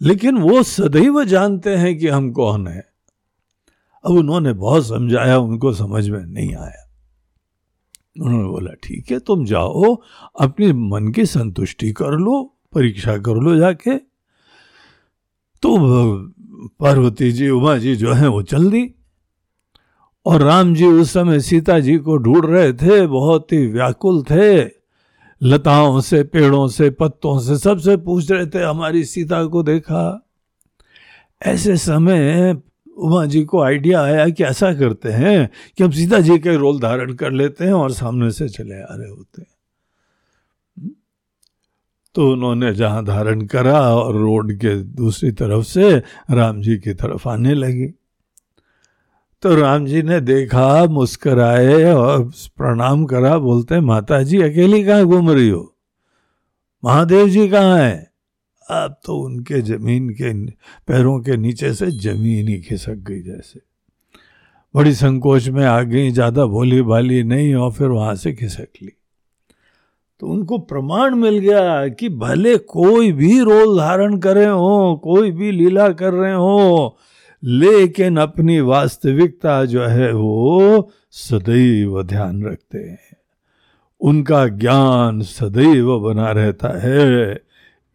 लेकिन 0.01 0.37
वो 0.37 0.63
सदैव 0.63 1.23
जानते 1.23 1.75
हैं 1.75 1.97
कि 1.97 2.07
हम 2.07 2.31
कौन 2.31 2.67
है। 2.67 2.93
अब 4.05 4.11
उन्होंने 4.11 4.53
बहुत 4.53 4.87
समझाया, 4.87 5.37
उनको 5.37 5.73
समझ 5.73 6.09
में 6.09 6.25
नहीं 6.25 6.55
आया। 6.55 6.93
उन्होंने 8.21 8.49
बोला, 8.49 8.71
ठीक 8.83 9.11
है, 9.11 9.19
तुम 9.19 9.45
जाओ, 9.45 10.01
अपने 10.39 10.73
मन 10.73 11.07
की 11.07 11.25
संतुष्टि 11.25 11.91
कर 11.91 12.11
लो, 12.11 12.55
परीक्षा 12.73 13.17
कर 13.17 13.35
लो 13.35 13.55
जाके। 13.55 13.97
तो 15.61 15.77
पार्वती 16.67 17.31
जी, 17.31 17.49
उमा 17.49 17.77
जी 17.77 17.95
जो 17.95 18.13
है, 18.13 18.27
वो 18.27 18.41
चल 18.41 18.71
दी। 18.71 18.95
और 20.25 20.41
राम 20.41 20.75
जी 20.75 20.85
उस 20.85 21.13
समय 21.13 21.39
सीता 21.39 21.79
जी 21.79 21.97
को 21.97 22.17
ढूंढ 22.17 22.45
रहे 22.45 22.73
थे, 22.73 23.07
बहुत 23.07 23.51
ही 23.51 23.67
व्याकुल 23.67 24.23
थे। 24.23 24.80
लताओं 25.43 26.01
से, 26.01 26.23
पेड़ों 26.23 26.67
से, 26.67 26.89
पत्तों 26.89 27.39
से, 27.39 27.57
सबसे 27.57 27.97
पूछ 27.97 28.31
रहे 28.31 28.45
थे, 28.45 28.63
हमारी 28.63 29.03
सीता 29.03 29.45
को 29.45 29.63
देखा? 29.63 30.25
ऐसे 31.41 31.77
समय 31.77 32.57
उमा 32.97 33.25
जी 33.25 33.43
को 33.43 33.61
आइडिया 33.61 34.01
आया 34.01 34.29
कि 34.29 34.43
ऐसा 34.43 34.73
करते 34.73 35.09
हैं 35.09 35.49
कि 35.77 35.83
हम 35.83 35.91
सीता 35.91 36.19
जी 36.19 36.39
के 36.39 36.57
रोल 36.57 36.79
धारण 36.79 37.13
कर 37.13 37.31
लेते 37.31 37.65
हैं 37.65 37.73
और 37.73 37.91
सामने 37.91 38.31
से 38.31 38.49
चले 38.49 38.81
आ 38.81 38.87
रहे 38.91 39.09
होते 39.09 39.41
हैं। 39.41 39.51
तो 42.15 42.31
उन्होंने 42.31 42.73
जहाँ 42.73 43.05
धारण 43.05 43.41
करा 43.41 43.95
और 43.95 44.15
रोड 44.15 44.53
के 44.53 44.83
दूसरी 44.83 45.31
तरफ़ 45.31 45.65
से 45.65 46.03
राम 46.31 46.61
जी 46.61 46.77
की 46.77 46.93
तरफ़ 46.93 47.29
आने 47.29 47.53
लगी। 47.53 47.93
तो 49.43 49.55
राम 49.55 49.85
जी 49.85 50.01
ने 50.01 50.21
देखा, 50.21 50.85
मुस्कराए 50.85 51.93
और 51.93 52.23
प्रणाम 52.57 53.05
करा, 53.05 53.37
बोलते 53.37 53.79
माता 53.79 54.23
जी 54.23 54.41
अकेली 54.41 54.83
कहाँ 54.83 55.05
घूम 55.05 55.31
रही 55.31 55.49
हो? 55.49 55.75
महादेव 56.85 57.29
जी 57.29 57.49
कहाँ 57.49 57.77
है? 57.77 58.11
अब 58.71 58.99
तो 59.05 59.17
उनके 59.17 59.61
ज़मीन 59.61 60.09
के 60.09 60.33
पैरों 60.87 61.19
के 61.19 61.37
नीचे 61.37 61.73
से 61.73 61.91
ज़मीन 61.91 62.47
ही 62.47 62.61
खिसक 62.61 62.95
गई 62.95 63.21
जैसे। 63.21 63.59
बड़ी 64.75 64.93
संकोच 64.93 65.47
में 65.47 65.65
आ 65.65 65.81
गई, 65.81 66.11
ज़्यादा 66.11 66.45
भोली 66.45 66.81
भाली 66.81 67.23
नहीं 67.23 67.55
और 67.55 67.71
फिर 67.71 67.87
वहाँ 67.87 68.15
से 68.15 68.33
खिसक 68.33 68.67
ली। 68.81 68.91
तो 70.19 70.27
उनको 70.27 70.57
प्रमाण 70.57 71.15
मिल 71.15 71.37
गया 71.37 71.87
कि 71.87 72.09
भले 72.09 72.57
कोई 72.57 73.11
भी 73.11 73.39
रोल 73.39 73.77
धारण 73.79 74.17
कर 74.17 74.47
हो, 74.47 75.01
कोई 75.03 75.31
भी 75.31 75.51
लीला 75.51 75.89
कर 75.89 76.13
रहे 76.13 76.33
हो 76.33 76.97
लेकिन 77.43 78.17
अपनी 78.17 78.59
वास्तविकता 78.59 79.65
जो 79.65 79.83
है 79.83 80.13
वो 80.13 80.91
सदैव 81.11 82.03
ध्यान 82.03 82.43
रखते 82.43 82.77
हैं। 82.77 83.17
उनका 83.99 84.47
ज्ञान 84.47 85.21
सदैव 85.21 85.99
बना 85.99 86.31
रहता 86.31 86.79
है। 86.79 87.41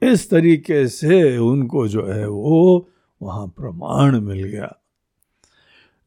इस 0.02 0.30
तरीके 0.30 0.88
से 0.88 1.38
उनको 1.38 1.88
जो 1.88 2.06
है 2.06 2.28
वो 2.28 2.88
वहाँ 3.22 3.46
प्रमाण 3.46 4.20
मिल 4.20 4.44
गया। 4.44 4.76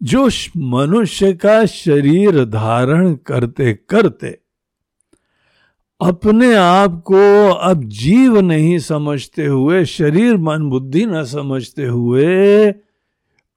जो 0.03 0.29
मनुष्य 0.57 1.33
का 1.33 1.65
शरीर 1.65 2.45
धारण 2.45 3.13
करते 3.13 3.73
करते 3.73 4.39
अपने 6.01 6.55
आप 6.55 7.03
को 7.05 7.49
अब 7.49 7.83
जीव 7.83 8.39
नहीं 8.39 8.79
समझते 8.79 9.45
हुए, 9.45 9.85
शरीर 9.85 10.37
मन 10.37 10.69
बुद्धि 10.69 11.05
न 11.05 11.23
समझते 11.23 11.85
हुए 11.85 12.71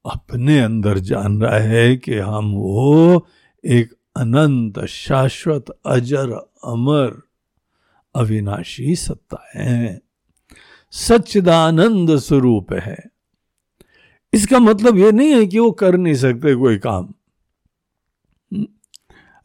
अपने 0.06 0.60
अंदर 0.60 0.98
जान 0.98 1.42
रहा 1.42 1.58
है 1.58 1.96
कि 1.96 2.14
हम 2.14 2.52
वो 2.52 3.26
एक 3.64 3.94
अनंत, 4.16 4.84
शाश्वत, 4.84 5.64
अजर, 5.86 6.30
अमर, 6.64 7.22
अविनाशी 8.14 8.96
सत्ता 8.96 9.50
है। 9.56 10.00
सच्चिदानंद 10.90 12.16
स्वरूप 12.16 12.72
है। 12.72 12.98
इसका 14.34 14.58
मतलब 14.58 14.96
ये 14.96 15.12
नहीं 15.12 15.28
है 15.28 15.46
कि 15.46 15.58
वो 15.58 15.70
कर 15.70 15.96
नहीं 15.96 16.14
सकते 16.14 16.54
कोई 16.54 16.78
काम। 16.78 17.14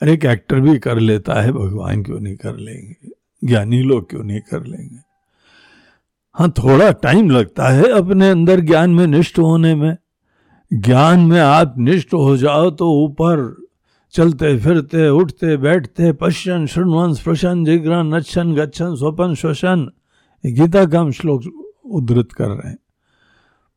अरे, 0.01 0.13
एक 0.13 0.25
एक्टर 0.25 0.59
भी 0.59 0.79
कर 0.79 0.99
लेता 0.99 1.33
है, 1.33 1.51
भगवान 1.51 2.03
क्यों 2.03 2.19
नहीं 2.19 2.35
कर 2.35 2.57
लेंगे? 2.57 3.09
ज्ञानी 3.43 3.81
लोग 3.81 4.09
क्यों 4.09 4.23
नहीं 4.23 4.39
कर 4.39 4.65
लेंगे? 4.65 4.97
हाँ 6.33 6.51
थोड़ा 6.51 6.91
टाइम 6.91 7.29
लगता 7.29 7.67
है 7.67 7.91
अपने 7.91 8.29
अंदर 8.29 8.59
ज्ञान 8.59 8.89
में 8.89 9.07
निष्ठ 9.07 9.39
होने 9.39 9.75
में। 9.75 9.97
ज्ञान 10.73 11.19
में 11.19 11.39
आप 11.39 11.73
निष्ठ 11.77 12.13
हो 12.13 12.37
जाओ 12.37 12.71
तो 12.71 13.05
ऊपर 13.05 13.65
चलते 14.11 14.57
फिरते, 14.59 15.09
उठते, 15.09 15.57
बैठते 15.57 16.13
पश्चन 16.13 16.65
श्रृणवन 16.65 17.13
स्पृशन 17.13 17.65
जिग्रन 17.65 18.15
नच्छन, 18.15 18.55
गच्छन, 18.55 18.95
स्वपन, 18.95 19.35
श्वसन। 19.35 19.91
गीता 20.45 20.85
का 20.85 20.99
हम 20.99 21.11
श्लोक 21.11 21.43
उद्धृत 21.85 22.31
कर 22.31 22.47
रहे 22.47 22.69
हैं। 22.69 22.77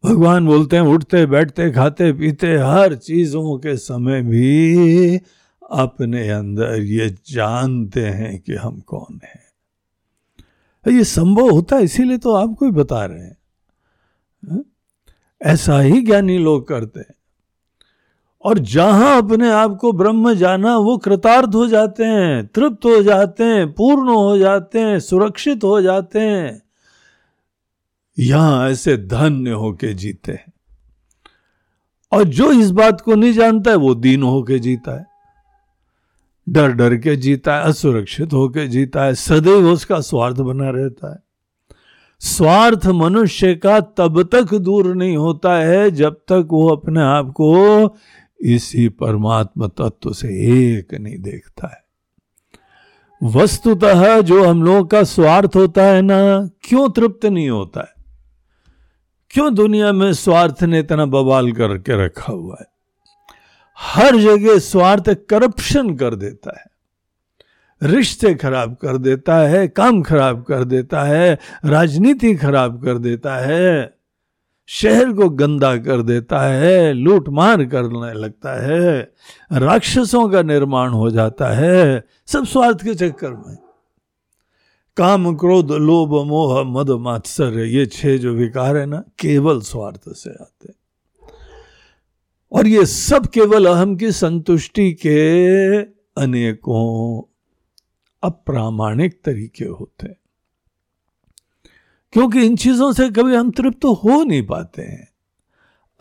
भगवान 0.04 0.46
बोलते 0.46 0.76
हैं, 0.76 0.82
उठते, 0.82 1.26
बैठते, 1.26 1.70
खाते, 1.70 2.12
पीते, 2.12 2.56
हर 2.56 2.94
चीज़ों 2.94 3.58
के 3.58 3.76
समय 3.76 4.22
भी 4.22 5.20
अपने 5.70 6.28
अंदर 6.28 6.82
ये 6.82 7.08
जानते 7.08 8.06
हैं 8.06 8.40
कि 8.40 8.54
हम 8.54 8.80
कौन 8.80 9.20
है। 9.24 9.50
ये 10.94 11.04
संभव 11.04 11.50
होता 11.50 11.76
है, 11.76 11.82
इसीलिए 11.82 12.18
तो 12.18 12.34
आपको 12.34 12.66
ही 12.66 12.72
बता 12.72 13.04
रहे 13.04 13.20
हाँ? 14.50 14.64
ऐसा 15.42 15.80
ही 15.80 16.02
ज्ञानी 16.02 16.38
लोग 16.38 16.68
करते 16.68 17.00
हैं। 17.00 17.14
और 18.44 18.58
जहाँ 18.58 19.22
अपने 19.22 19.52
आप 19.52 19.76
को 19.76 19.92
ब्रह्म 19.92 20.34
जाना, 20.34 20.78
वो 20.78 20.98
कृतार्थ 20.98 21.50
हो 21.54 21.66
जाते 21.66 22.04
हैं, 22.04 22.46
तृप्त 22.46 22.84
हो 22.84 23.02
जाते 23.02 23.44
हैं, 23.44 23.72
पूर्ण 23.72 24.08
हो 24.08 24.38
जाते 24.38 24.78
हैं, 24.78 25.00
सुरक्षित 25.00 25.64
हो 25.64 25.82
जाते 25.82 26.20
हैं। 26.20 26.62
यहाँ 28.18 28.70
ऐसे 28.70 28.96
धन्य 28.96 29.50
होके 29.50 29.94
जीते 29.94 30.32
हैं। 30.32 30.52
और 32.12 32.24
जो 32.24 32.52
इस 32.52 32.70
बात 32.70 33.00
को 33.00 33.14
नहीं 33.14 33.32
जानता 33.32 33.70
है, 33.70 33.76
वो 33.76 33.94
दीन 33.94 34.22
होके 34.22 34.58
जीता 34.58 34.98
है। 34.98 35.06
डर 36.48 36.72
डर 36.72 36.96
के 36.96 37.16
जीता 37.16 37.56
है, 37.56 37.62
असुरक्षित 37.62 38.32
होके 38.32 38.68
जीता 38.68 39.02
है, 39.02 39.14
सदैव 39.14 39.72
उसका 39.72 40.00
स्वार्थ 40.00 40.36
बना 40.36 40.70
रहता 40.70 41.12
है। 41.12 41.29
स्वार्थ 42.20 42.86
मनुष्य 42.86 43.54
का 43.54 43.80
तब 43.80 44.22
तक 44.22 44.54
दूर 44.54 44.94
नहीं 44.94 45.16
होता 45.16 45.54
है 45.56 45.90
जब 45.90 46.14
तक 46.14 46.48
वो 46.50 46.68
अपने 46.68 47.00
आप 47.00 47.30
को 47.30 47.96
इसी 48.40 48.88
परमात्मा 48.88 49.66
तत्व 49.66 50.12
से 50.12 50.28
एक 50.28 50.94
नहीं 50.94 51.18
देखता 51.18 51.66
है। 51.66 51.84
वस्तुतः 53.22 54.20
जो 54.20 54.48
हम 54.48 54.62
लोगों 54.62 54.84
का 54.84 55.02
स्वार्थ 55.02 55.50
होता 55.56 55.84
है 55.84 56.02
ना, 56.02 56.50
क्यों 56.62 56.90
तृप्त 56.90 57.26
नहीं 57.26 57.50
होता 57.50 57.80
है? 57.80 58.04
क्यों 59.30 59.54
दुनिया 59.54 59.92
में 59.92 60.12
स्वार्थ 60.12 60.62
ने 60.62 60.78
इतना 60.78 61.06
बवाल 61.06 61.52
करके 61.52 62.04
रखा 62.04 62.32
हुआ 62.32 62.56
है? 62.60 62.66
हर 63.78 64.16
जगह 64.16 64.58
स्वार्थ 64.58 65.08
करप्शन 65.08 65.96
कर 65.96 66.14
देता 66.14 66.58
है। 66.58 66.64
रिश्ते 67.82 68.34
खराब 68.34 68.76
कर 68.82 68.96
देता 68.96 69.36
है, 69.36 69.68
काम 69.68 70.02
खराब 70.02 70.42
कर 70.42 70.64
देता 70.64 71.02
है, 71.02 71.38
राजनीति 71.64 72.34
खराब 72.34 72.84
कर 72.84 72.98
देता 72.98 73.36
है, 73.36 73.94
शहर 74.66 75.12
को 75.12 75.28
गंदा 75.28 75.76
कर 75.76 76.02
देता 76.02 76.40
है 76.40 76.92
लूट 76.92 77.28
मार 77.28 77.64
करने 77.64 78.12
लगता 78.12 78.66
है, 78.66 79.12
राक्षसों 79.52 80.28
का 80.28 80.42
निर्माण 80.42 80.90
हो 80.90 81.10
जाता 81.10 81.48
है, 81.48 82.04
सब 82.26 82.44
स्वार्थ 82.44 82.84
के 82.84 82.94
चक्कर 82.94 83.30
में। 83.30 83.58
काम, 84.96 85.36
क्रोध, 85.36 85.72
लोभ, 85.72 86.26
मोह, 86.26 86.62
मद 86.64 86.90
मात्सर 86.90 87.58
ये 87.58 87.86
छह 87.86 88.16
जो 88.16 88.32
विकार 88.32 88.76
है 88.76 88.86
ना, 88.86 89.04
केवल 89.18 89.60
स्वार्थ 89.60 90.00
से 90.08 90.30
आते 90.30 90.68
हैं। 90.68 90.74
और 92.52 92.66
ये 92.66 92.86
सब 92.86 93.26
केवल 93.26 93.66
अहम 93.66 93.96
की 93.96 94.12
संतुष्टि 94.12 94.92
के 94.92 95.82
अनेकों 96.22 97.26
अप्रामाणिक 98.22 99.20
तरीके 99.24 99.64
होते 99.64 100.06
हैं। 100.06 100.16
क्योंकि 102.12 102.44
इन 102.46 102.56
चीज़ों 102.56 102.92
से 102.92 103.08
कभी 103.10 103.34
हम 103.34 103.50
तृप्त 103.50 103.80
तो 103.82 103.92
हो 103.94 104.22
नहीं 104.22 104.46
पाते 104.46 104.82
हैं। 104.82 105.08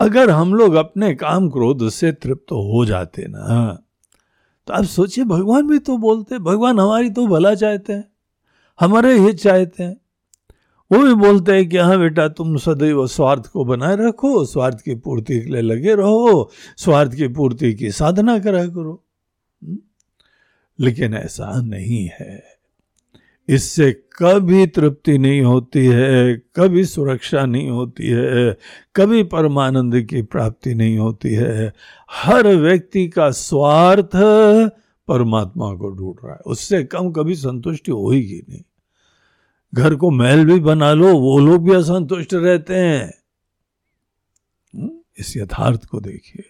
अगर 0.00 0.30
हम 0.30 0.54
लोग 0.54 0.74
अपने 0.74 1.14
काम 1.14 1.48
क्रोध 1.48 1.88
से 1.88 2.12
तृप्त 2.12 2.44
तो 2.48 2.60
हो 2.72 2.84
जाते 2.86 3.26
ना 3.28 3.82
तो 4.68 4.74
आप 4.74 4.84
सोचिए, 4.84 5.24
भगवान 5.24 5.66
भी 5.66 5.78
तो 5.78 5.96
बोलते 5.96 6.38
भगवान 6.38 6.80
हमारी 6.80 7.10
तो 7.10 7.26
भला 7.26 7.54
चाहते 7.54 7.92
हैं, 7.92 8.04
हमारे 8.80 9.18
हित 9.18 9.36
चाहते 9.36 9.82
हैं। 9.82 9.96
वो 10.90 10.98
भी 10.98 11.14
बोलते 11.14 11.52
हैं 11.52 11.68
कि 11.68 11.76
हाँ 11.76 11.98
बेटा, 11.98 12.26
तुम 12.28 12.56
सदैव 12.56 13.06
स्वार्थ 13.06 13.46
को 13.46 13.64
बनाए 13.64 13.96
रखो, 13.96 14.44
स्वार्थ 14.44 14.80
की 14.80 14.94
पूर्ति 14.94 15.40
के 15.40 15.50
लिए 15.50 15.62
लगे 15.62 15.94
रहो, 15.94 16.50
स्वार्थ 16.76 17.14
की 17.14 17.28
पूर्ति 17.28 17.72
की 17.74 17.90
साधना 17.90 18.38
करा 18.38 18.64
करो? 18.66 19.02
लेकिन 20.80 21.14
ऐसा 21.14 21.60
नहीं 21.60 22.10
है। 22.20 22.44
इससे 23.48 23.92
कभी 23.92 24.66
तृप्ति 24.66 25.18
नहीं 25.18 25.40
होती 25.40 25.86
है 25.86 26.42
कभी 26.56 26.84
सुरक्षा 26.84 27.46
नहीं 27.46 27.70
होती 27.70 28.06
है 28.06 28.58
कभी 28.96 29.22
परमानंद 29.22 30.02
की 30.02 30.22
प्राप्ति 30.22 30.74
नहीं 30.74 30.98
होती 30.98 31.28
है। 31.28 31.72
हर 32.10 32.46
व्यक्ति 32.46 33.08
का 33.08 33.30
स्वार्थ 33.30 34.10
परमात्मा 35.08 35.74
को 35.74 35.90
ढूंढ 35.90 36.16
रहा 36.24 36.32
है। 36.32 36.40
उससे 36.46 36.84
कम 36.84 37.12
कभी 37.12 37.34
संतुष्टि 37.34 37.92
होगी 37.92 38.46
नहीं। 38.48 38.62
घर 39.74 39.94
को 39.94 40.10
महल 40.10 40.44
भी 40.44 40.60
बना 40.60 40.92
लो 40.92 41.18
वो 41.18 41.38
लोग 41.38 41.64
भी 41.64 41.74
असंतुष्ट 41.74 42.34
रहते 42.34 42.74
हैं। 42.74 43.14
हम्म, 44.74 44.90
इस 45.18 45.36
यथार्थ 45.36 45.84
को 45.84 46.00
देखिए। 46.00 46.49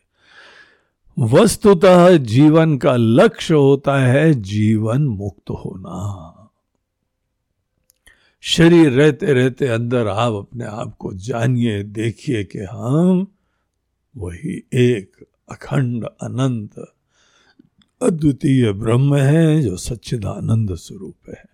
वस्तुतः 1.19 2.17
जीवन 2.17 2.77
का 2.79 2.97
लक्ष्य 2.97 3.55
होता 3.55 3.99
है 3.99 4.33
जीवन 4.35 5.03
मुक्त 5.03 5.51
होना। 5.51 6.37
शरीर 8.41 8.91
रहते 8.91 9.33
रहते 9.33 9.67
अंदर 9.67 10.07
आप 10.07 10.33
अपने 10.33 10.65
आप 10.65 10.95
को 10.99 11.13
जानिए, 11.13 11.83
देखिए 11.83 12.45
कि 12.45 12.59
हम 12.59 13.27
वही 14.17 14.55
एक 14.75 15.27
अखंड 15.51 16.05
अनंत, 16.05 16.79
अद्वितीय 18.03 18.73
ब्रह्म 18.73 19.17
है 19.17 19.63
जो 19.63 19.77
सच्चिदानंद 19.77 20.75
स्वरूप 20.75 21.29
है। 21.29 21.45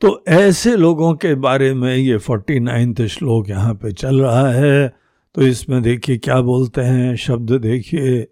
तो 0.00 0.24
ऐसे 0.28 0.76
लोगों 0.76 1.14
के 1.14 1.34
बारे 1.34 1.74
में 1.74 1.96
ये 1.96 2.16
फोर्टी 2.18 2.60
नाइन्थ 2.60 3.02
श्लोक 3.02 3.48
यहाँ 3.48 3.74
पे 3.74 3.92
चल 3.92 4.20
रहा 4.20 4.48
है। 4.50 5.00
तो 5.34 5.42
इसमें 5.42 5.82
देखिए 5.82 6.18
क्या 6.18 6.40
बोलते 6.40 6.80
हैं, 6.80 7.16
शब्द 7.16 7.52
देखिए, 7.52 8.28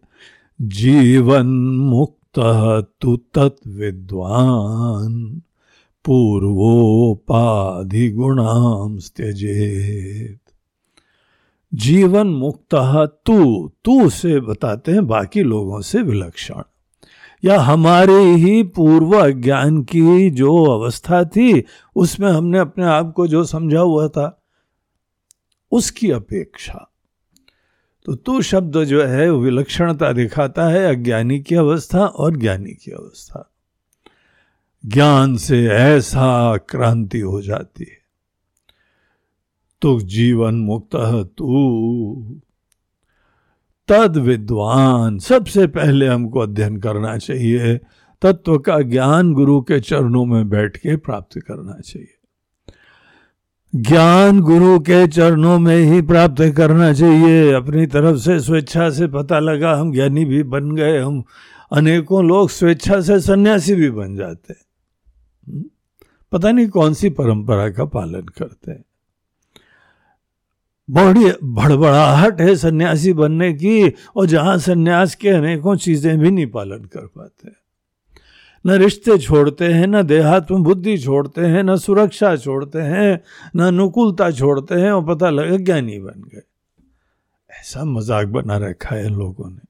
जीवन 0.63 1.79
मुक्त 1.79 2.19
तु 3.01 3.17
तत्विद्वान 3.17 5.43
पूर्वोपाधि 6.05 8.11
गुणाम 8.11 8.99
त्यजेत। 8.99 10.41
जीवन 11.75 12.27
मुक्त 12.27 13.03
तू 13.27 13.71
तू 13.85 14.11
से 14.11 14.41
बताते 14.41 14.93
हैं 14.93 15.07
बाकी 15.07 15.43
लोगों 15.43 15.81
से 15.81 16.03
विलक्षण। 16.03 16.63
या 17.45 17.61
हमारे 17.61 18.15
ही 18.15 18.63
पूर्व 18.63 19.31
ज्ञान 19.31 19.83
की 19.83 20.31
जो 20.31 20.65
अवस्था 20.65 21.25
थी, 21.25 21.65
उसमें 21.97 22.29
हमने 22.29 22.59
अपने 22.59 22.85
आप 22.85 23.13
को 23.13 23.27
जो 23.27 23.45
समझा 23.45 23.81
हुआ 23.81 24.09
था 24.09 24.38
उसकी 25.71 26.11
अपेक्षा। 26.11 26.93
तो 28.05 28.15
तू 28.15 28.43
शब्द 28.43 28.85
जो 28.85 29.05
है 29.05 29.33
विलक्षणता 29.33 30.13
दिखाता 30.13 30.69
है, 30.69 30.95
अज्ञानी 30.97 31.41
की 31.41 31.55
अवस्था 31.55 32.07
और 32.07 32.37
ज्ञानी 32.37 32.73
की 32.73 32.91
अवस्था। 32.91 33.51
ज्ञान 34.87 35.37
से 35.37 35.67
ऐसा 35.67 36.57
क्रांति 36.57 37.21
हो 37.21 37.43
जाती 37.43 37.85
है। 37.85 37.99
तो 39.81 40.01
जीवन 40.01 40.55
मुक्त 40.55 40.91
तू। 41.39 42.41
तद 43.89 44.17
विद्वान, 44.17 45.19
सबसे 45.19 45.67
पहले 45.67 46.07
हमको 46.07 46.41
अध्ययन 46.41 46.77
करना 46.77 47.19
चाहिए। 47.19 47.81
तत्व 48.23 48.59
का 48.59 48.81
ज्ञान 48.81 49.33
गुरु 49.33 49.61
के 49.61 49.81
चरणों 49.81 50.25
में 50.25 50.49
बैठ 50.49 50.77
के 50.77 50.97
प्राप्त 50.97 51.41
करना 51.41 51.81
चाहिए। 51.81 52.18
ज्ञान 53.75 54.41
गुरु 54.41 54.79
के 54.79 55.07
चरणों 55.09 55.59
में 55.59 55.77
ही 55.77 56.03
प्राप्त 56.03 56.55
करना 56.57 56.93
चाहिए। 56.93 57.53
अपनी 57.53 57.87
तरफ़ 57.87 58.17
से 58.17 58.41
स्वेच्छा 58.41 58.91
से 58.91 59.07
पता 59.07 59.39
लगा, 59.39 59.75
हम 59.75 59.93
ज्ञानी 59.93 60.25
भी 60.25 60.43
बन 60.43 60.77
गए, 60.77 60.99
हम 60.99 61.25
अनेकों 61.73 62.25
लोग 62.25 62.51
स्वेच्छा 62.51 63.01
से 63.01 63.21
सन्यासी 63.21 63.75
भी 63.75 63.91
बन 63.91 64.17
जाते। 64.17 64.53
हैं 64.53 65.55
हम्म? 65.55 65.65
पता 66.33 66.53
नहीं 66.53 66.69
कौन 66.69 66.95
सी 66.95 67.11
परंपरा 67.11 67.71
का 67.71 67.85
पालन 67.85 68.21
करते 68.21 68.71
हैं। 68.71 68.85
बड़ी 70.91 71.33
भड़बड़ाहट 71.45 72.41
है 72.41 72.57
सन्यासी 72.57 73.13
बनने 73.13 73.53
की, 73.53 73.93
और 74.17 74.27
जहाँ 74.27 74.59
सन्यास 74.59 75.15
के 75.15 75.29
अनेकों 75.29 75.77
चीज़ें 75.77 76.19
भी 76.19 76.31
नहीं 76.31 76.47
पालन 76.47 76.79
कर 76.79 77.07
पाते। 77.07 77.68
न 78.67 78.71
रिश्ते 78.71 79.19
छोड़ते 79.19 79.65
हैं, 79.65 79.87
न 79.87 80.03
देहात्म 80.03 80.63
बुद्धि 80.63 80.99
छोड़ते 80.99 81.41
हैं, 81.41 81.63
न 81.63 81.77
सुरक्षा 81.77 82.37
छोड़ते 82.37 82.79
हैं, 82.79 83.21
न 83.57 83.61
अनुकूलता 83.61 84.31
छोड़ते 84.31 84.75
हैं 84.75 84.93
और 84.93 85.05
पता 85.05 85.31
लगा 85.31 85.57
ज्ञानी 85.57 85.99
बन 85.99 86.23
गए। 86.35 86.43
ऐसा 87.51 87.85
मज़ाक 87.85 88.27
बना 88.27 88.57
रखा 88.57 88.97
है 88.97 89.09
लोगों 89.09 89.51
ने। 89.51 89.69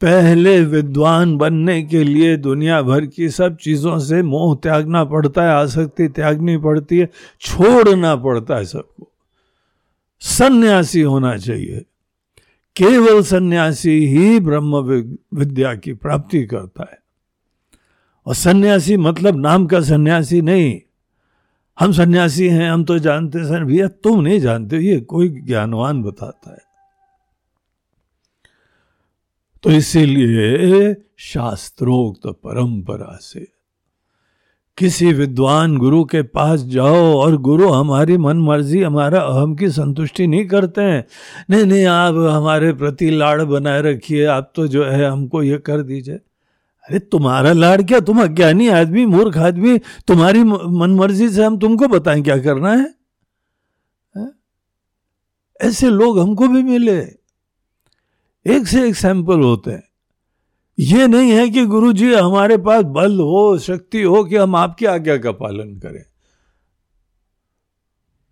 पहले 0.00 0.60
विद्वान 0.60 1.36
बनने 1.36 1.82
के 1.82 2.04
लिए 2.04 2.36
दुनिया 2.36 2.82
भर 2.82 3.06
की 3.06 3.28
सब 3.28 3.56
चीज़ों 3.56 3.98
से 3.98 4.22
मोह 4.22 4.56
त्यागना 4.62 5.04
पड़ता 5.04 5.42
है, 5.42 5.50
आसक्ति 5.50 6.08
त्यागनी 6.08 6.56
पड़ती 6.56 6.98
है, 6.98 7.08
छोड़ना 7.40 8.16
पड़ता 8.16 8.56
है 8.56 8.64
सबको। 8.64 9.12
सन्यासी 10.20 11.00
होना 11.00 11.36
चाहिए। 11.36 11.84
केवल 12.78 13.22
सन्यासी 13.22 14.06
ही 14.06 14.40
ब्रह्म 14.40 14.76
विद्या 15.34 15.74
की 15.74 15.92
प्राप्ति 15.92 16.46
करता 16.46 16.88
है। 16.92 16.98
और 18.26 18.34
सन्यासी 18.34 18.96
मतलब 18.96 19.36
नाम 19.36 19.66
का 19.66 19.80
सन्यासी 19.80 20.40
नहीं। 20.42 20.80
हम 21.80 21.92
सन्यासी 21.92 22.48
हैं, 22.48 22.70
हम 22.70 22.84
तो 22.84 22.98
जानते 22.98 23.38
हैं, 23.38 23.66
भैया, 23.66 23.88
तुम 23.88 24.20
नहीं 24.20 24.40
जानते, 24.40 24.76
ये 24.76 25.00
कोई 25.00 25.28
ज्ञानवान 25.28 26.02
बताता 26.02 26.50
है। 26.50 26.68
तो 29.62 29.70
इसीलिए 29.70 30.96
शास्त्रोक्त 31.16 32.26
परंपरा 32.26 33.18
से 33.22 33.57
किसी 34.78 35.12
विद्वान 35.12 35.76
गुरु 35.76 36.04
के 36.04 36.22
पास 36.22 36.60
जाओ 36.60 37.14
और 37.16 37.36
गुरु 37.36 37.68
हमारी 37.68 38.16
मन 38.16 38.36
मर्ज़ी 38.38 38.82
हमारा 38.82 39.20
अहम 39.20 39.54
की 39.54 39.70
संतुष्टि 39.70 40.26
नहीं 40.26 40.46
करते 40.46 40.80
हैं। 40.80 41.04
नहीं 41.50 41.64
नहीं 41.64 41.86
आप 41.86 42.14
हमारे 42.14 42.72
प्रति 42.72 43.10
लाड़ 43.10 43.42
बनाए 43.42 43.82
रखिए 43.82 44.24
आप 44.26 44.52
तो 44.56 44.66
जो 44.66 44.84
है 44.84 45.04
हमको 45.04 45.42
ये 45.42 45.58
कर 45.58 45.82
दीजिए। 45.82 46.14
अरे 46.14 46.98
तुम्हारा 46.98 47.52
लाड़ 47.52 47.82
क्या? 47.82 48.00
तुम 48.00 48.22
अज्ञानी 48.22 48.68
आदमी 48.68 49.06
मूर्ख 49.06 49.36
आदमी 49.38 49.78
तुम्हारी 50.06 50.44
मन 50.44 50.90
मर्ज़ी 50.90 51.28
से 51.28 51.44
हम 51.44 51.58
तुमको 51.58 51.88
बताएँ 51.88 52.22
क्या 52.22 52.38
करना 52.38 52.72
है, 52.72 52.94
है? 54.16 54.28
ऐसे 55.60 55.90
लोग 55.90 56.18
हमको 56.20 56.48
भी 56.48 56.62
मिले। 56.62 56.98
एक 58.46 58.66
से 58.66 58.88
एक 58.88 58.96
सैंपल 58.96 59.40
होते 59.40 59.70
हैं। 59.70 59.87
ये 60.78 61.06
नहीं 61.06 61.30
है 61.32 61.48
कि 61.50 61.64
गुरु 61.66 61.92
जी 61.92 62.14
हमारे 62.14 62.56
पास 62.56 62.82
बल 62.84 63.20
हो, 63.20 63.58
शक्ति 63.58 64.02
हो 64.02 64.24
कि 64.24 64.36
हम 64.36 64.54
आपकी 64.56 64.86
आज्ञा 64.86 65.16
का 65.18 65.32
पालन 65.32 65.78
करें। 65.78 66.04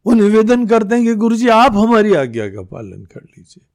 वो 0.06 0.12
निवेदन 0.12 0.66
करते 0.66 0.94
हैं 0.94 1.04
कि 1.04 1.14
गुरु 1.14 1.36
जी 1.36 1.48
आप 1.48 1.76
हमारी 1.76 2.14
आज्ञा 2.14 2.48
का 2.48 2.62
पालन 2.62 3.04
कर 3.04 3.20
लीजिए। 3.20 3.66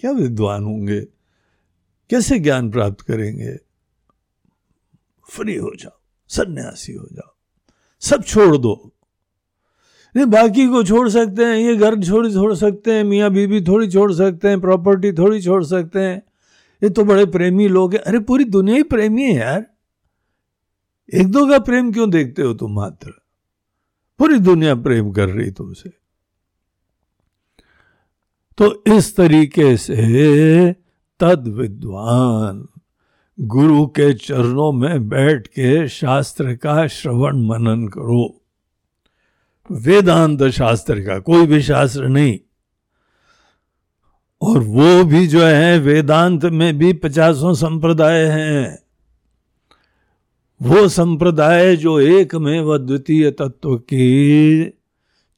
क्या 0.00 0.10
विद्वान 0.10 0.64
होंगे? 0.64 1.00
कैसे 2.10 2.38
ज्ञान 2.38 2.70
प्राप्त 2.70 3.00
करेंगे? 3.00 3.56
फ्री 5.30 5.56
हो 5.56 5.72
जाओ, 5.78 5.98
सन्यासी 6.28 6.92
हो 6.92 7.06
जाओ, 7.12 7.34
सब 8.02 8.22
छोड़ 8.22 8.56
दो। 8.56 8.92
नहीं, 10.16 10.26
बाकी 10.26 10.66
को 10.66 10.82
छोड़ 10.84 11.08
सकते 11.08 11.44
हैं, 11.44 11.56
ये 11.56 11.76
घर 11.76 12.02
छोड़ 12.02 12.26
छोड़ 12.32 12.54
सकते 12.54 12.92
हैं, 12.92 13.04
मियाँ 13.04 13.30
बीबी 13.30 13.60
थोड़ी 13.60 13.90
छोड़ 13.90 14.12
सकते 14.12 14.48
हैं, 14.48 14.60
प्रॉपर्टी 14.60 15.12
थोड़ी 15.12 15.42
छोड़ 15.42 15.64
सकते 15.64 15.98
हैं। 15.98 16.22
ये 16.82 16.90
तो 16.90 17.04
बड़े 17.04 17.26
प्रेमी 17.26 17.68
लोग 17.68 17.94
हैं। 17.94 18.00
अरे, 18.00 18.18
पूरी 18.18 18.44
दुनिया 18.44 18.76
ही 18.76 18.82
प्रेमी 18.82 19.22
है 19.22 19.34
यार। 19.34 19.66
एक 21.14 21.28
दो 21.28 21.46
का 21.46 21.58
प्रेम 21.58 21.92
क्यों 21.92 22.10
देखते 22.10 22.42
हो 22.42 22.54
तुम 22.54 22.74
मात्र? 22.74 23.10
पूरी 24.18 24.38
दुनिया 24.38 24.74
प्रेम 24.74 25.10
कर 25.10 25.28
रही 25.28 25.50
तुमसे। 25.50 25.90
तो 28.58 28.84
इस 28.96 29.16
तरीके 29.16 29.76
से 29.76 30.72
तद 31.20 31.48
विद्वान 31.48 32.68
गुरु 33.40 33.86
के 33.86 34.14
चरणों 34.14 34.72
में 34.72 35.08
बैठ 35.08 35.46
के 35.46 35.88
शास्त्र 35.88 36.56
का 36.56 36.86
श्रवण 36.86 37.46
मनन 37.46 37.88
करो। 37.88 38.42
वेदांत 39.70 40.42
शास्त्र 40.42 41.00
का 41.00 41.18
कोई 41.18 41.46
भी 41.46 41.62
शास्त्र 41.62 42.08
नहीं। 42.08 42.38
और 44.42 44.58
वो 44.58 45.04
भी 45.04 45.26
जो 45.26 45.42
है 45.42 45.78
वेदांत 45.78 46.44
में 46.44 46.78
भी 46.78 46.92
पचासों 46.92 47.54
संप्रदाय 47.54 48.24
हैं। 48.24 48.78
वो 50.62 50.88
संप्रदाय 50.88 51.76
जो 51.76 52.00
एक 52.00 52.34
में 52.34 52.60
व 52.60 52.78
द्वितीय 52.78 53.30
तत्व 53.30 53.76
की 53.76 54.64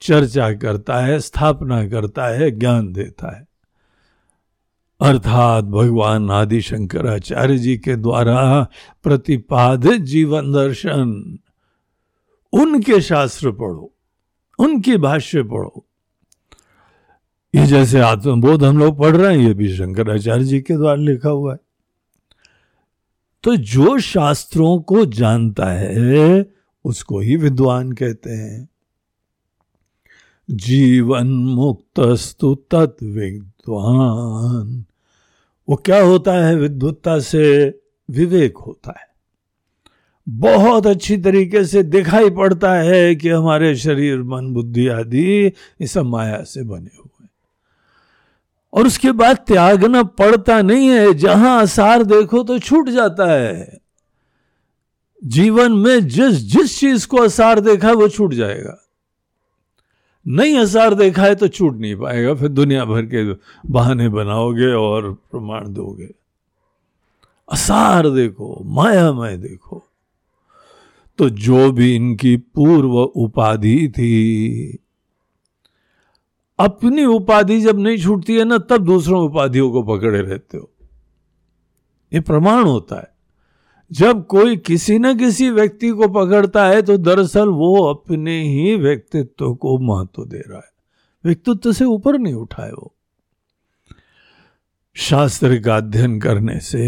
चर्चा 0.00 0.52
करता 0.52 1.00
है, 1.00 1.20
स्थापना 1.20 1.88
करता 1.88 2.26
है, 2.26 2.50
ज्ञान 2.50 2.92
देता 2.92 3.36
है। 3.36 3.46
अर्थात 5.00 5.64
भगवान 5.64 6.30
आदि 6.30 6.60
शंकराचार्य 6.60 7.58
जी 7.58 7.76
के 7.76 7.96
द्वारा 7.96 8.66
प्रतिपादित 9.02 10.00
जीवन 10.00 10.52
दर्शन। 10.52 11.38
उनके 12.52 13.00
शास्त्र 13.00 13.50
पढ़ो, 13.50 13.94
उनकी 14.58 14.96
भाष्य 14.96 15.42
पढ़ो 15.42 15.86
ये 17.54 17.66
जैसे 17.66 18.00
आत्मबोध 18.00 18.64
हम 18.64 18.78
लोग 18.78 18.98
पढ़ 18.98 19.16
रहे 19.16 19.38
हैं, 19.38 19.48
ये 19.48 19.54
भी 19.54 19.76
शंकराचार्य 19.76 20.44
जी 20.44 20.60
के 20.60 20.74
द्वारा 20.74 21.02
लिखा 21.02 21.28
हुआ 21.28 21.52
है। 21.52 21.58
तो 23.42 23.56
जो 23.56 23.98
शास्त्रों 23.98 24.80
को 24.80 25.06
जानता 25.06 25.66
है, 25.66 26.46
उसको 26.84 27.20
ही 27.20 27.36
विद्वान 27.36 27.92
कहते 27.92 28.30
हैं। 28.30 28.68
जीवन 30.50 31.26
मुक्त 31.26 32.00
स्तु 32.00 32.58
विद्वान। 33.02 34.84
वो 35.68 35.76
क्या 35.76 36.02
होता 36.02 36.32
है? 36.32 36.56
विद्वत्ता 36.56 37.18
से 37.18 37.80
विवेक 38.10 38.56
होता 38.56 38.94
है। 39.00 39.12
बहुत 40.28 40.86
अच्छी 40.86 41.16
तरीके 41.16 41.64
से 41.64 41.82
दिखाई 41.82 42.30
पड़ता 42.30 42.74
है 42.74 43.14
कि 43.14 43.28
हमारे 43.28 43.76
शरीर, 43.76 44.22
मन, 44.22 44.54
बुद्धि 44.54 44.88
आदि 44.88 45.52
इस 45.80 45.96
माया 45.96 46.42
से 46.42 46.62
बने 46.62 46.90
हुए 46.98 47.11
और 48.72 48.86
उसके 48.86 49.12
बाद 49.12 49.36
त्यागना 49.36 50.02
पड़ता 50.02 50.62
नहीं 50.62 50.88
है। 50.88 51.14
जहाँ 51.14 51.60
आसार 51.60 52.02
देखो 52.02 52.42
तो 52.42 52.58
छूट 52.58 52.88
जाता 52.88 53.32
है। 53.32 53.78
जीवन 55.24 55.72
में 55.72 56.08
जिस 56.08 56.34
जिस 56.34 56.80
चीज़ 56.80 57.06
को 57.06 57.22
आसार 57.22 57.60
देखा 57.60 57.92
वो 57.92 58.08
छूट 58.08 58.34
जाएगा। 58.34 58.78
नहीं 60.28 60.58
आसार 60.58 60.94
देखा 60.94 61.22
है 61.22 61.34
तो 61.34 61.48
छूट 61.48 61.76
नहीं 61.76 61.96
पाएगा। 61.96 62.34
फिर 62.34 62.48
दुनिया 62.48 62.84
भर 62.84 63.02
के 63.02 63.32
बहाने 63.70 64.08
बनाओगे 64.08 64.72
और 64.72 65.12
प्रमाण 65.12 65.72
दोगे। 65.72 66.08
आसार 67.52 68.10
देखो, 68.10 68.62
मायामय 68.64 69.36
देखो। 69.36 69.86
तो 71.18 71.28
जो 71.30 71.72
भी 71.72 71.96
इनकी 71.96 72.36
पूर्व 72.36 72.94
उपाधि 72.98 73.88
थी 73.88 74.78
अपनी 76.62 77.04
उपाधि 77.04 77.60
जब 77.60 77.78
नहीं 77.78 77.98
छूटती 77.98 78.36
है 78.36 78.44
ना, 78.44 78.58
तब 78.58 78.84
दूसरों 78.84 79.22
उपाधियों 79.24 79.70
को 79.72 79.82
पकड़े 79.82 80.20
रहते 80.20 80.58
हो। 80.58 80.70
ये 82.12 82.20
प्रमाण 82.20 82.64
होता 82.64 82.96
है। 82.96 83.10
जब 83.90 84.26
कोई 84.26 84.56
किसी 84.56 84.98
न 84.98 85.16
किसी 85.18 85.50
व्यक्ति 85.50 85.88
को 85.90 86.08
पकड़ता 86.08 86.66
है 86.66 86.82
तो 86.82 86.96
दरअसल 86.98 87.48
वो 87.48 87.74
अपने 87.84 88.40
ही 88.42 88.74
व्यक्तित्व 88.76 89.54
को 89.54 89.78
महत्व 89.78 90.24
दे 90.24 90.38
रहा 90.38 90.58
है। 90.58 90.70
व्यक्तित्व 91.24 91.72
से 91.72 91.84
ऊपर 91.84 92.18
नहीं 92.18 92.34
उठाए 92.34 92.70
वो। 92.70 92.94
शास्त्र 94.96 95.58
का 95.58 95.76
अध्ययन 95.76 96.18
करने 96.20 96.58
से 96.60 96.80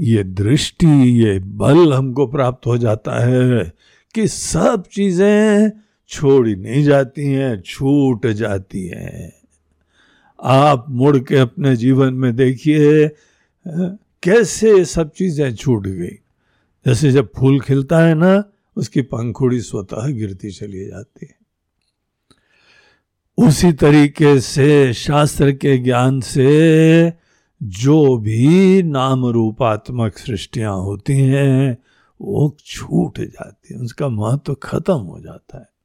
ये 0.00 0.22
दृष्टि, 0.24 0.86
ये 1.22 1.38
बल 1.38 1.92
हमको 1.92 2.26
प्राप्त 2.26 2.66
हो 2.66 2.76
जाता 2.78 3.18
है 3.20 3.72
कि 4.14 4.26
सब 4.28 4.84
चीज़ें 4.92 5.70
छोड़ी 6.08 6.56
नहीं 6.56 6.82
जाती 6.84 7.24
हैं, 7.24 7.60
छूट 7.60 8.26
जाती 8.26 8.86
हैं। 8.86 9.32
आप 10.42 10.86
मुड़ 10.88 11.18
के 11.18 11.36
अपने 11.36 11.76
जीवन 11.76 12.14
में 12.14 12.36
देखिए, 12.36 13.08
कैसे 14.22 14.84
सब 14.84 15.10
चीज़ें 15.10 15.54
छूट 15.54 15.86
गई। 15.86 16.18
जैसे 16.86 17.12
जब 17.12 17.30
फूल 17.36 17.60
खिलता 17.60 17.98
है 17.98 18.14
ना, 18.14 18.44
उसकी 18.76 19.02
पंखुड़ी 19.02 19.60
स्वतः 19.60 20.06
गिरती 20.06 20.50
चली 20.50 20.86
जाती 20.86 21.26
है। 21.26 21.36
उसी 23.38 23.72
तरीके 23.72 24.40
से 24.40 24.92
शास्त्र 24.92 25.52
के 25.52 25.78
ज्ञान 25.78 26.20
से 26.20 27.12
जो 27.62 28.18
भी 28.18 28.82
नाम 28.82 29.26
रूपात्मक 29.26 30.18
सृष्टियाँ 30.18 30.76
होती 30.76 31.18
हैं, 31.18 31.78
वो 32.20 32.56
छूट 32.66 33.20
जाती 33.20 33.74
है, 33.74 33.80
उसका 33.80 34.08
महत्व 34.08 34.54
खत्म 34.54 34.94
हो 34.94 35.20
जाता 35.20 35.58
है। 35.58 35.77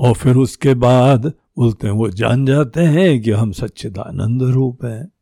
और 0.00 0.14
फिर 0.14 0.36
उसके 0.36 0.74
बाद 0.74 1.32
बोलते 1.58 1.86
हैं, 1.86 1.94
वो 1.94 2.08
जान 2.08 2.46
जाते 2.46 2.82
हैं 2.82 3.22
कि 3.22 3.30
हम 3.30 3.52
सच्चिदानंद 3.52 4.42
रूप 4.42 4.84
हैं। 4.84 5.12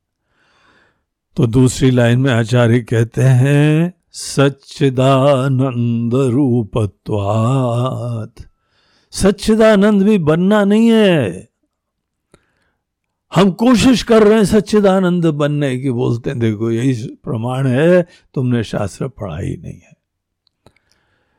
तो 1.37 1.47
दूसरी 1.47 1.91
लाइन 1.91 2.21
में 2.21 2.33
आचार्य 2.33 2.81
कहते 2.81 3.23
हैं, 3.23 3.95
सच्चिदानंद 4.13 6.15
रूपत्वात। 6.15 8.35
सच्चिदानंद 9.11 10.03
भी 10.03 10.19
बनना 10.19 10.65
नहीं 10.65 10.89
है। 10.89 11.49
हम 13.35 13.51
कोशिश 13.51 14.03
कर 14.03 14.23
रहे 14.23 14.35
हैं 14.35 14.45
सच्चिदानंद 14.45 15.27
बनने 15.27 15.79
की, 15.79 15.91
बोलते 15.91 16.31
हैं, 16.31 16.39
देखो 16.39 16.71
यही 16.71 17.15
प्रमाण 17.15 17.67
है, 17.67 18.07
तुमने 18.35 18.65
शास्त्र 18.65 19.09
पढ़ा 19.09 19.39
ही 19.39 19.57
नहीं 19.57 19.73
है। 19.73 20.04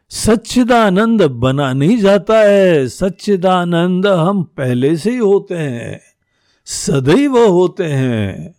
सच्चिदानंद 0.10 1.22
बना 1.22 1.74
नहीं 1.74 1.98
जाता 1.98 2.40
है। 2.40 2.88
सच्चिदानंद 2.88 4.08
हम 4.08 4.44
पहले 4.44 4.98
से 4.98 5.12
ही 5.12 5.18
होते 5.18 5.56
हैं। 5.56 6.02
सदैव 6.66 7.38
होते 7.38 7.84
हैं। 7.84 8.56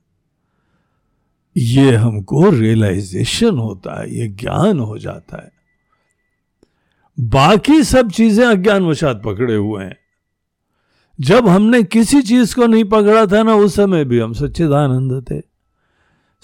ये 1.56 1.94
हमको 1.94 2.50
रियलाइजेशन 2.50 3.58
होता 3.58 4.00
है, 4.00 4.14
ये 4.14 4.28
ज्ञान 4.28 4.78
हो 4.78 4.98
जाता 4.98 5.36
है। 5.36 5.52
बाकी 7.20 7.82
सब 7.82 8.10
चीज़ें 8.10 8.46
अज्ञान 8.46 8.84
वशात 8.84 9.22
पकड़े 9.24 9.54
हुए 9.54 9.84
हैं। 9.84 9.96
जब 11.20 11.48
हमने 11.48 11.82
किसी 11.82 12.22
चीज़ 12.22 12.54
को 12.54 12.66
नहीं 12.66 12.84
पकड़ा 12.84 13.26
था 13.26 13.42
ना, 13.42 13.54
उस 13.54 13.74
समय 13.74 14.04
भी 14.04 14.18
हम 14.18 14.32
सच्चिदानंद 14.32 15.26
थे। 15.30 15.55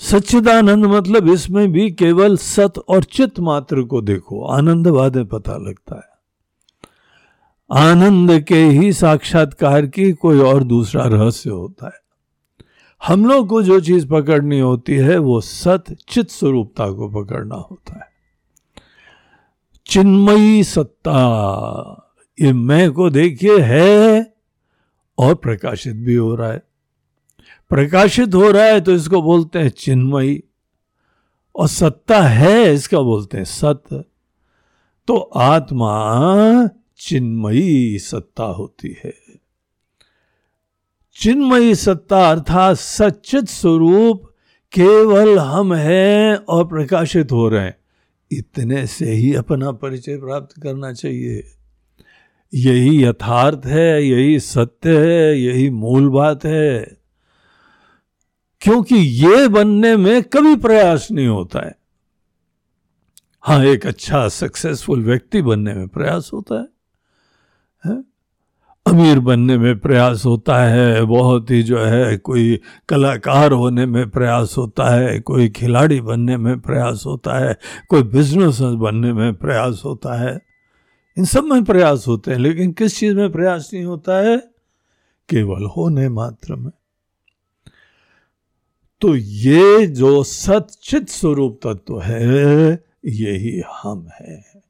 सच्चिदानंद 0.03 0.87
मतलब 0.87 1.29
इसमें 1.29 1.73
भी 1.73 1.91
केवल 1.91 2.37
सत 2.37 2.73
और 2.89 3.05
चित 3.05 3.41
मात्र 3.41 3.83
को 3.83 4.03
देखो। 4.03 4.47
आनंद 4.47 4.89
बाद 4.89 5.17
में 5.17 5.27
पता 5.27 5.57
लगता 5.57 5.97
है। 5.97 6.13
आनंद 7.73 8.41
के 8.41 8.65
ही 8.65 8.93
साक्षात्कार 8.93 9.87
की 9.87 10.13
कोई 10.13 10.39
और 10.39 10.65
दूसरा 10.65 11.05
रहस्य 11.05 11.51
होता 11.51 11.87
है। 11.87 12.03
हम 13.07 13.27
लोग 13.27 13.49
को 13.49 13.63
जो 13.63 13.81
चीज़ 13.81 14.09
पकड़नी 14.09 14.61
होती 14.61 14.95
है, 14.95 15.19
वो 15.19 15.41
सत 15.41 15.85
चित 16.09 16.31
स्वरूपता 16.31 16.93
को 16.93 17.09
पकड़ना 17.09 17.55
होता 17.55 17.95
है। 17.95 18.09
चिन्मयी 19.87 20.65
सत्ता, 20.65 21.19
ये 22.41 22.53
मैं 22.53 22.93
को 22.93 23.11
देखिए 23.11 23.59
है 23.59 24.35
और 25.19 25.35
प्रकाशित 25.35 25.97
भी 25.97 26.15
हो 26.15 26.35
रहा 26.35 26.53
है। 26.53 26.72
प्रकाशित 27.73 28.35
हो 28.35 28.51
रहा 28.51 28.65
है 28.65 28.81
तो 28.81 28.93
इसको 28.93 29.23
बोलते 29.23 29.59
हैं 29.59 29.69
चिन्मयी 29.69 30.45
और 31.55 31.69
सत्ता 31.69 32.23
है 32.23 32.75
इसका 32.75 33.01
बोलते 33.01 33.37
हैं 33.37 33.45
सत्य 33.45 34.05
तो 35.07 35.17
आत्मा 35.17 36.69
चिन्मयी 36.99 37.99
सत्ता 37.99 38.45
होती 38.45 38.97
है। 39.05 39.13
चिन्मयी 41.17 41.75
सत्ता 41.75 42.31
अर्थात 42.31 42.77
सचित 42.77 43.49
स्वरूप 43.49 44.23
केवल 44.73 45.39
हम 45.39 45.75
हैं 45.75 46.37
और 46.37 46.69
प्रकाशित 46.69 47.33
हो 47.33 47.49
रहे 47.49 47.65
हैं। 47.65 47.77
इतने 48.33 48.87
से 48.87 49.11
ही 49.11 49.35
अपना 49.35 49.73
परिचय 49.73 50.17
प्राप्त 50.17 50.63
करना 50.63 50.93
चाहिए। 50.93 51.43
यही 52.55 53.05
यथार्थ 53.05 53.67
है, 53.67 54.05
यही 54.05 54.41
सत्य 54.41 54.99
है, 54.99 55.41
यही 55.41 55.71
मूल 55.71 56.09
बात 56.09 56.45
है। 56.45 57.02
क्योंकि 58.63 58.95
ये 58.95 59.49
बनने 59.49 59.97
में 59.97 60.23
कभी 60.23 60.57
प्रयास 60.57 61.09
नहीं 61.13 61.27
होता 61.27 61.67
है। 61.67 61.77
हाँ 63.43 63.65
एक 63.65 63.87
अच्छा 63.87 64.29
सक्सेसफुल 64.29 65.05
व्यक्ति 65.05 65.43
बनने 65.43 65.75
में 65.75 65.89
प्रयास 65.89 66.31
होता 66.33 66.55
है, 66.55 66.69
है? 67.87 68.05
अमीर 68.87 69.19
बनने 69.19 69.59
में 69.59 69.79
प्रयास 69.79 70.25
होता 70.25 70.65
है 70.65 71.03
बहुत 71.03 71.51
ही 71.51 71.63
जो 71.63 71.79
है 71.79 72.17
कोई 72.17 72.61
कलाकार 72.89 73.53
होने 73.53 73.87
में 73.87 74.11
प्रयास 74.11 74.55
होता 74.59 74.89
है 74.89 75.21
कोई 75.21 75.49
खिलाड़ी 75.49 76.01
बनने 76.01 76.37
में 76.37 76.61
प्रयास 76.61 77.03
होता 77.07 77.39
है 77.39 77.57
कोई 77.89 78.03
बिज़नेस 78.03 78.61
बनने 78.61 79.13
में 79.13 79.35
प्रयास 79.35 79.83
होता 79.85 80.21
है। 80.21 80.41
इन 81.19 81.25
सब 81.25 81.45
में 81.45 81.65
प्रयास 81.65 82.05
होते 82.09 82.31
हैं 82.31 82.39
लेकिन 82.39 82.73
किस 82.73 82.99
चीज़ 82.99 83.15
में 83.15 83.33
प्रयास 83.33 83.71
नहीं 83.75 83.85
होता 83.85 84.19
है? 84.19 84.39
केवल 85.29 85.65
होने 85.65 86.09
मात्र 86.09 86.55
में। 86.55 86.71
तो 89.03 89.17
ये 89.17 89.87
जो 89.87 90.23
सचित 90.23 91.09
स्वरूप 91.09 91.61
तत्व 91.67 92.01
है, 92.01 92.85
यही 93.07 93.63
हम 93.83 94.09
हैं। 94.21 94.63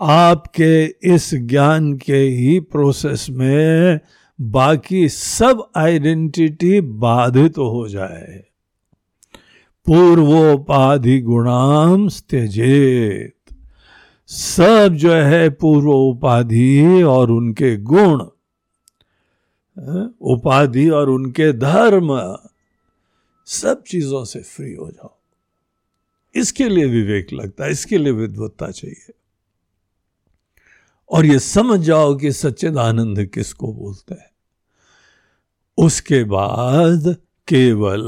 आपके 0.00 0.84
इस 0.86 1.34
ज्ञान 1.34 1.92
के 1.92 2.16
ही 2.16 2.60
प्रोसेस 2.60 3.26
में 3.30 4.00
बाकी 4.40 5.08
सब 5.08 5.70
आइडेंटिटी 5.76 6.80
बाधित 6.80 7.54
तो 7.54 7.68
हो 7.68 7.88
जाए। 7.88 8.44
पूर्वोपाधि 9.86 11.20
गुणाम 11.20 12.08
त्यजेत। 12.08 13.34
सब 14.26 14.88
जो 14.92 15.12
है 15.12 15.50
पूर्व 15.50 15.90
उपाधि 15.90 17.02
और 17.02 17.30
उनके 17.30 17.76
गुण 17.76 18.20
उपाधि 20.20 20.88
और 20.88 21.10
उनके 21.10 21.52
धर्म 21.52 22.38
सब 23.48 23.82
चीज़ों 23.82 24.24
से 24.24 24.40
फ्री 24.40 24.74
हो 24.74 24.90
जाओ। 24.90 25.16
इसके 26.34 26.68
लिए 26.68 26.84
विवेक 26.84 27.32
लगता 27.32 27.64
है, 27.64 27.70
इसके 27.70 27.98
लिए 27.98 28.12
विद्वत्ता 28.12 28.70
चाहिए। 28.70 29.12
और 31.10 31.26
ये 31.26 31.38
समझ 31.38 31.80
जाओ 31.80 32.14
कि 32.14 32.32
सच्चिदानंद 32.32 33.26
किसको 33.26 33.72
बोलते 33.72 34.14
हैं। 34.14 34.30
उसके 35.78 36.24
बाद 36.24 37.16
केवल 37.48 38.02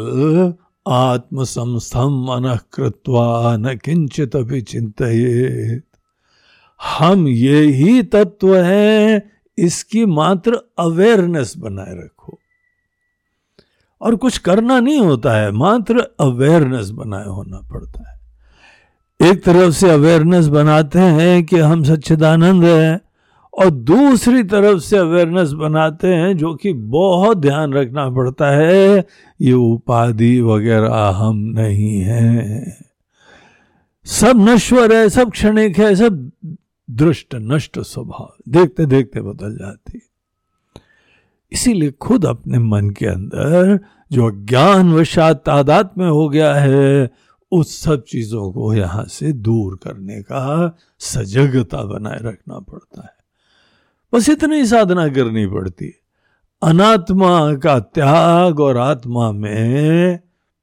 आत्म 0.89 1.45
संस्थम 1.45 2.09
मन 2.09 2.59
कृत्वा 2.73 3.57
न 3.57 3.77
किंचित 3.77 4.37
अभी 4.37 4.63
चिंतित 4.63 5.85
हम 6.83 7.29
ये 7.29 7.63
ही 7.63 8.03
तत्व 8.03 8.57
है, 8.57 9.31
इसकी 9.59 10.07
मात्र 10.07 10.61
अवेयरनेस 10.79 11.57
बनाए 11.57 11.95
रखो। 11.95 12.40
और 14.01 14.17
कुछ 14.17 14.39
करना 14.39 14.81
नहीं 14.81 14.99
होता 14.99 15.33
है, 15.33 15.53
मात्र 15.53 15.99
अवेयरनेस 16.21 16.91
बनाए 16.91 17.27
होना 17.27 17.69
पड़ता 17.73 18.11
है। 18.11 18.21
एक 19.31 19.45
तरफ़ 19.45 19.71
से 19.71 19.91
अवेयरनेस 19.91 20.47
बनाते 20.47 20.99
हैं 20.99 21.45
कि 21.45 21.59
हम 21.59 21.85
सच्चिदानंद 21.85 22.65
हैं, 22.65 23.01
और 23.55 23.71
दूसरी 23.71 24.43
तरफ़ 24.43 24.79
से 24.79 24.97
अवेयरनेस 24.97 25.53
बनाते 25.53 26.09
हैं 26.09 26.37
जो 26.37 26.55
कि 26.55 26.73
बहुत 26.73 27.39
ध्यान 27.39 27.73
रखना 27.73 28.11
पड़ता 28.11 28.51
है, 28.51 29.07
ये 29.41 29.53
उपाधि 29.53 30.41
वगैरह 30.41 30.95
हम 30.95 31.37
नहीं 31.37 32.01
हैं। 32.01 32.77
सब 34.05 34.49
नश्वर 34.49 34.93
है, 34.93 35.09
सब 35.09 35.31
क्षणिक 35.31 35.79
है, 35.79 35.95
सब 35.95 36.31
दृष्ट 36.91 37.35
नष्ट 37.35 37.79
स्वभाव 37.79 38.33
देखते 38.49 38.87
देखते 38.87 39.21
बदल 39.21 39.57
जाती 39.57 39.99
इसीलिए 41.53 41.91
खुद 41.91 42.27
अपने 42.27 42.59
मन 42.59 42.91
के 42.91 43.07
अंदर 43.07 43.81
जो 44.13 44.31
ज्ञान 44.31 44.93
वशात 44.93 45.43
तादाद 45.47 45.91
में 45.99 46.09
हो 46.09 46.29
गया 46.29 46.55
है, 46.55 47.11
उस 47.53 47.81
सब 47.81 48.05
चीज़ों 48.05 48.53
को 48.53 48.75
यहाँ 48.75 49.05
से 49.05 49.33
दूर 49.33 49.79
करने 49.83 50.23
का 50.23 50.77
सजगता 50.99 51.83
बनाए 51.83 52.19
रखना 52.23 52.59
पड़ता 52.59 53.03
है। 53.03 53.15
बस 54.15 54.29
इतनी 54.29 54.67
साधना 54.67 55.09
करनी 55.09 55.47
पड़ती 55.47 55.85
है। 55.85 56.01
अनात्मा 56.63 57.55
का 57.55 57.81
त्याग 57.81 58.61
और 58.61 58.77
आत्मा 58.77 59.33
में 59.33 60.19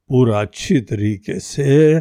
पूरा 0.10 0.42
अच्छी 0.42 0.82
तरीके 0.82 1.40
से 1.40 1.96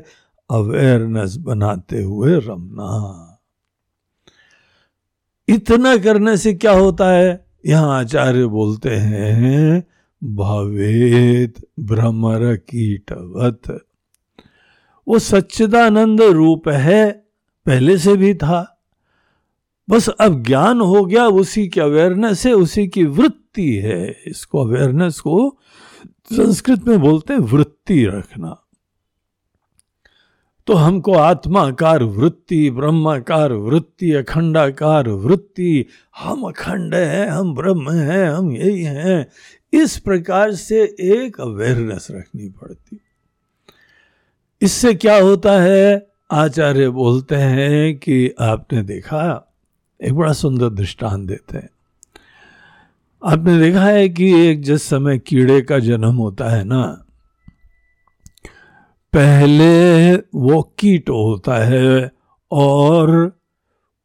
अवेयरनेस 0.51 1.37
बनाते 1.37 2.03
हुए 2.03 2.39
रमना। 2.39 3.33
इतना 5.49 5.97
करने 5.97 6.37
से 6.37 6.55
क्या 6.55 6.73
होता 6.73 7.11
है? 7.11 7.46
यहाँ 7.67 7.99
आचार्य 7.99 8.47
बोलते 8.47 8.91
हैं 8.91 9.87
भवेद 10.25 11.53
भ्रमर 11.81 12.57
कीटवत। 12.57 13.87
वो 15.09 15.19
सच्चिदानंद 15.19 16.21
रूप 16.21 16.69
है, 16.69 17.13
पहले 17.67 17.99
से 17.99 18.17
भी 18.17 18.35
था। 18.35 18.83
बस 19.91 20.09
अब 20.09 20.43
ज्ञान 20.43 20.81
हो 20.81 21.05
गया, 21.05 21.27
उसी 21.27 21.69
की 21.69 21.81
अवेयरनेस 21.81 22.47
है, 22.47 22.53
उसी 22.53 22.89
की 22.89 23.05
वृत्ति 23.05 23.77
है। 23.77 24.17
इसको 24.27 24.59
अवेयरनेस 24.59 25.21
को 25.21 25.59
संस्कृत 26.33 26.89
में 26.89 27.01
बोलते 27.01 27.33
हैं 27.33 27.41
वृत्ति 27.41 28.05
रखना। 28.05 28.66
तो 30.67 30.75
हमको 30.75 31.15
आत्माकार 31.15 32.03
वृत्ति, 32.03 32.71
ब्रह्माकार 32.71 33.53
वृत्ति, 33.53 34.13
अखंडाकार 34.13 35.09
वृत्ति, 35.09 35.87
हम 36.19 36.43
अखंड 36.43 36.95
है, 36.95 37.29
हम 37.29 37.55
ब्रह्म 37.55 37.91
है, 37.91 38.27
हम 38.27 38.53
यही 38.53 38.83
हैं। 38.83 39.27
इस 39.73 39.99
प्रकार 39.99 40.53
से 40.53 40.97
एक 41.01 41.41
अवेयरनेस 41.41 42.09
रखनी 42.11 42.49
पड़ती। 42.49 43.01
इससे 44.63 44.95
क्या 44.95 45.17
होता 45.17 45.53
है? 45.53 46.07
आचार्य 46.31 46.89
बोलते 46.89 47.35
हैं 47.35 47.97
कि 47.97 48.35
आपने 48.41 48.83
देखा, 48.83 49.53
एक 50.03 50.15
बड़ा 50.15 50.33
सुंदर 50.33 50.69
दृष्टांत 50.69 51.29
देते 51.29 51.59
हैं। 51.59 51.71
आपने 53.25 53.61
देखा 53.61 53.85
है 53.85 54.09
कि 54.09 54.47
एक 54.47 54.63
जिस 54.63 54.83
समय 54.83 55.19
कीड़े 55.19 55.63
का 55.63 55.79
जन्म 55.79 56.15
होता 56.15 56.49
है 56.49 56.65
ना 56.65 57.06
पहले 59.17 60.15
वो 60.17 60.61
कीट 60.79 61.09
होता 61.11 61.57
है 61.57 62.13
और 62.51 63.41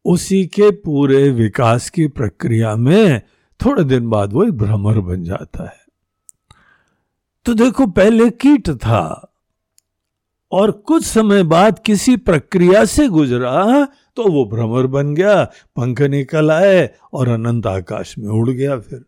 उसी 0.04 0.46
के 0.46 0.70
पूरे 0.70 1.28
विकास 1.28 1.90
की 1.90 2.06
प्रक्रिया 2.08 2.74
में 2.76 3.20
थोड़े 3.60 3.84
दिन 3.84 4.08
बाद 4.08 4.32
वो 4.32 4.44
एक 4.44 4.52
भ्रमर 4.52 5.00
बन 5.00 5.24
जाता 5.24 5.64
है। 5.64 5.80
तो 7.46 7.54
देखो, 7.54 7.86
पहले 7.86 8.30
कीट 8.30 8.70
था 8.70 9.28
और 10.52 10.70
कुछ 10.70 11.04
समय 11.04 11.42
बाद 11.42 11.78
किसी 11.78 12.16
प्रक्रिया 12.16 12.84
से 12.84 13.08
गुजरा 13.08 13.84
तो 14.16 14.30
वो 14.30 14.44
भ्रमर 14.44 14.86
बन 14.86 15.14
गया, 15.14 15.44
पंख 15.76 16.02
निकल 16.02 16.50
आए 16.50 16.90
और 17.12 17.28
अनंत 17.28 17.66
आकाश 17.66 18.18
में 18.18 18.28
उड़ 18.28 18.50
गया 18.50 18.78
फिर। 18.78 19.04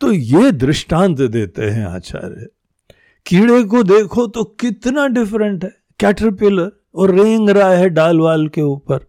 तो 0.00 0.12
ये 0.12 0.52
दृष्टांत 0.52 1.20
देते 1.20 1.62
हैं 1.62 1.86
आचार्य। 1.86 2.48
कीड़े 3.26 3.62
को 3.64 3.82
देखो 3.82 4.26
तो 4.26 4.44
कितना 4.60 5.06
डिफरेंट 5.08 5.64
है। 5.64 5.70
कैटरपिलर 6.00 6.70
और 6.94 7.14
रेंग 7.14 7.50
रहा 7.50 7.70
है 7.70 7.88
डाल 7.90 8.20
वाल 8.20 8.48
के 8.48 8.62
ऊपर। 8.62 9.06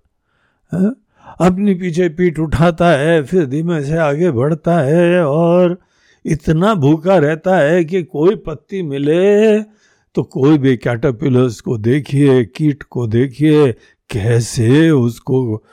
अपनी 1.41 1.73
पीछे 1.75 2.09
पीठ 2.09 2.39
उठाता 2.39 2.89
है 2.89 3.23
फिर 3.23 3.45
धीमे 3.45 3.83
से 3.83 3.97
आगे 3.97 4.31
बढ़ता 4.31 4.77
है 4.79 5.25
और 5.25 5.77
इतना 6.25 6.73
भूखा 6.73 7.17
रहता 7.17 7.57
है 7.57 7.83
कि 7.85 8.03
कोई 8.03 8.35
पत्ती 8.35 8.81
मिले 8.81 9.61
तो 10.15 10.23
कोई 10.23 10.57
भी 10.57 10.77
कैटरपिलर्स 10.77 11.59
को 11.61 11.77
देखिए 11.77 12.43
कीट 12.45 12.83
को 12.83 13.07
देखिए 13.07 13.71
कैसे 14.09 14.89
उसको 14.89 15.63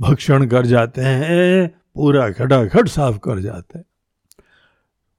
भक्षण 0.00 0.46
कर 0.46 0.66
जाते 0.66 1.00
हैं 1.00 1.68
पूरा 1.94 2.30
खटाखट 2.30 2.88
साफ़ 2.88 3.18
कर 3.18 3.40
जाते 3.40 3.78
हैं। 3.78 3.84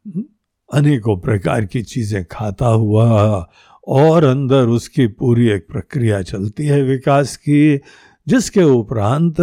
हम्म, 0.05 0.25
अनेकों 0.73 1.17
प्रकार 1.17 1.65
की 1.65 1.81
चीज़ें 1.81 2.25
खाता 2.25 2.67
हुआ 2.67 3.47
और 3.87 4.23
अंदर 4.23 4.67
उसकी 4.67 5.07
पूरी 5.07 5.49
एक 5.49 5.67
प्रक्रिया 5.71 6.21
चलती 6.21 6.65
है 6.65 6.81
विकास 6.81 7.37
की, 7.37 7.79
जिसके 8.27 8.63
उपरांत 8.63 9.39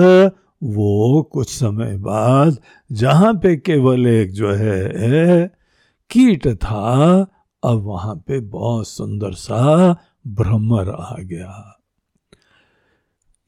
वो 0.63 1.23
कुछ 1.33 1.49
समय 1.49 1.97
बाद, 1.97 2.57
जहाँ 2.93 3.35
पे 3.35 3.57
केवल 3.57 4.07
एक 4.07 4.33
जो 4.33 4.53
है, 4.53 5.51
कीट 6.11 6.49
था, 6.49 7.27
अब 7.65 7.83
वहाँ 7.83 8.15
पे 8.15 8.41
बहुत 8.41 8.89
सुंदर 8.89 9.33
सा 9.33 9.93
भ्रमर 10.27 10.89
आ 10.91 11.17
गया। 11.21 11.79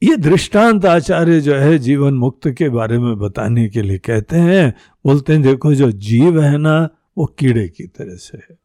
ये 0.03 0.17
दृष्टांत 0.17 0.85
आचार्य 0.85 1.41
जो 1.41 1.55
है, 1.55 1.77
जीवन 1.77 2.13
मुक्त 2.13 2.49
के 2.49 2.69
बारे 2.69 2.99
में 2.99 3.17
बताने 3.19 3.69
के 3.69 3.81
लिए 3.81 3.97
कहते 3.97 4.35
हैं। 4.35 4.73
बोलते 5.05 5.33
हैं, 5.33 5.41
देखो 5.41 5.73
जो 5.73 5.91
जीव 5.91 6.41
है 6.41 6.57
ना 6.57 6.89
वो 7.17 7.25
कीड़े 7.25 7.67
की 7.67 7.83
तरह 7.83 8.15
से 8.15 8.37
है। 8.37 8.57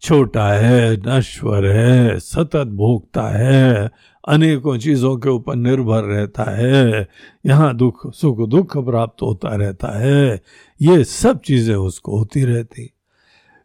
छोटा 0.00 0.48
है, 0.48 0.96
नश्वर 0.96 1.66
है, 1.66 2.18
सतत 2.18 2.66
भोगता 2.66 3.22
है, 3.22 3.90
अनेकों 4.28 4.78
चीज़ों 4.78 5.16
के 5.16 5.28
ऊपर 5.28 5.56
निर्भर 5.56 6.02
रहता 6.02 6.42
है, 6.42 7.08
यहाँ 7.46 7.76
दुख, 7.76 8.14
सुख, 8.14 8.48
दुख 8.48 8.76
प्राप्त 8.76 9.22
होता 9.22 9.54
रहता 9.56 9.98
है, 9.98 10.42
ये 10.82 11.04
सब 11.04 11.40
चीज़ें 11.40 11.74
उसको 11.74 12.18
होती 12.18 12.44
रहती। 12.44 12.94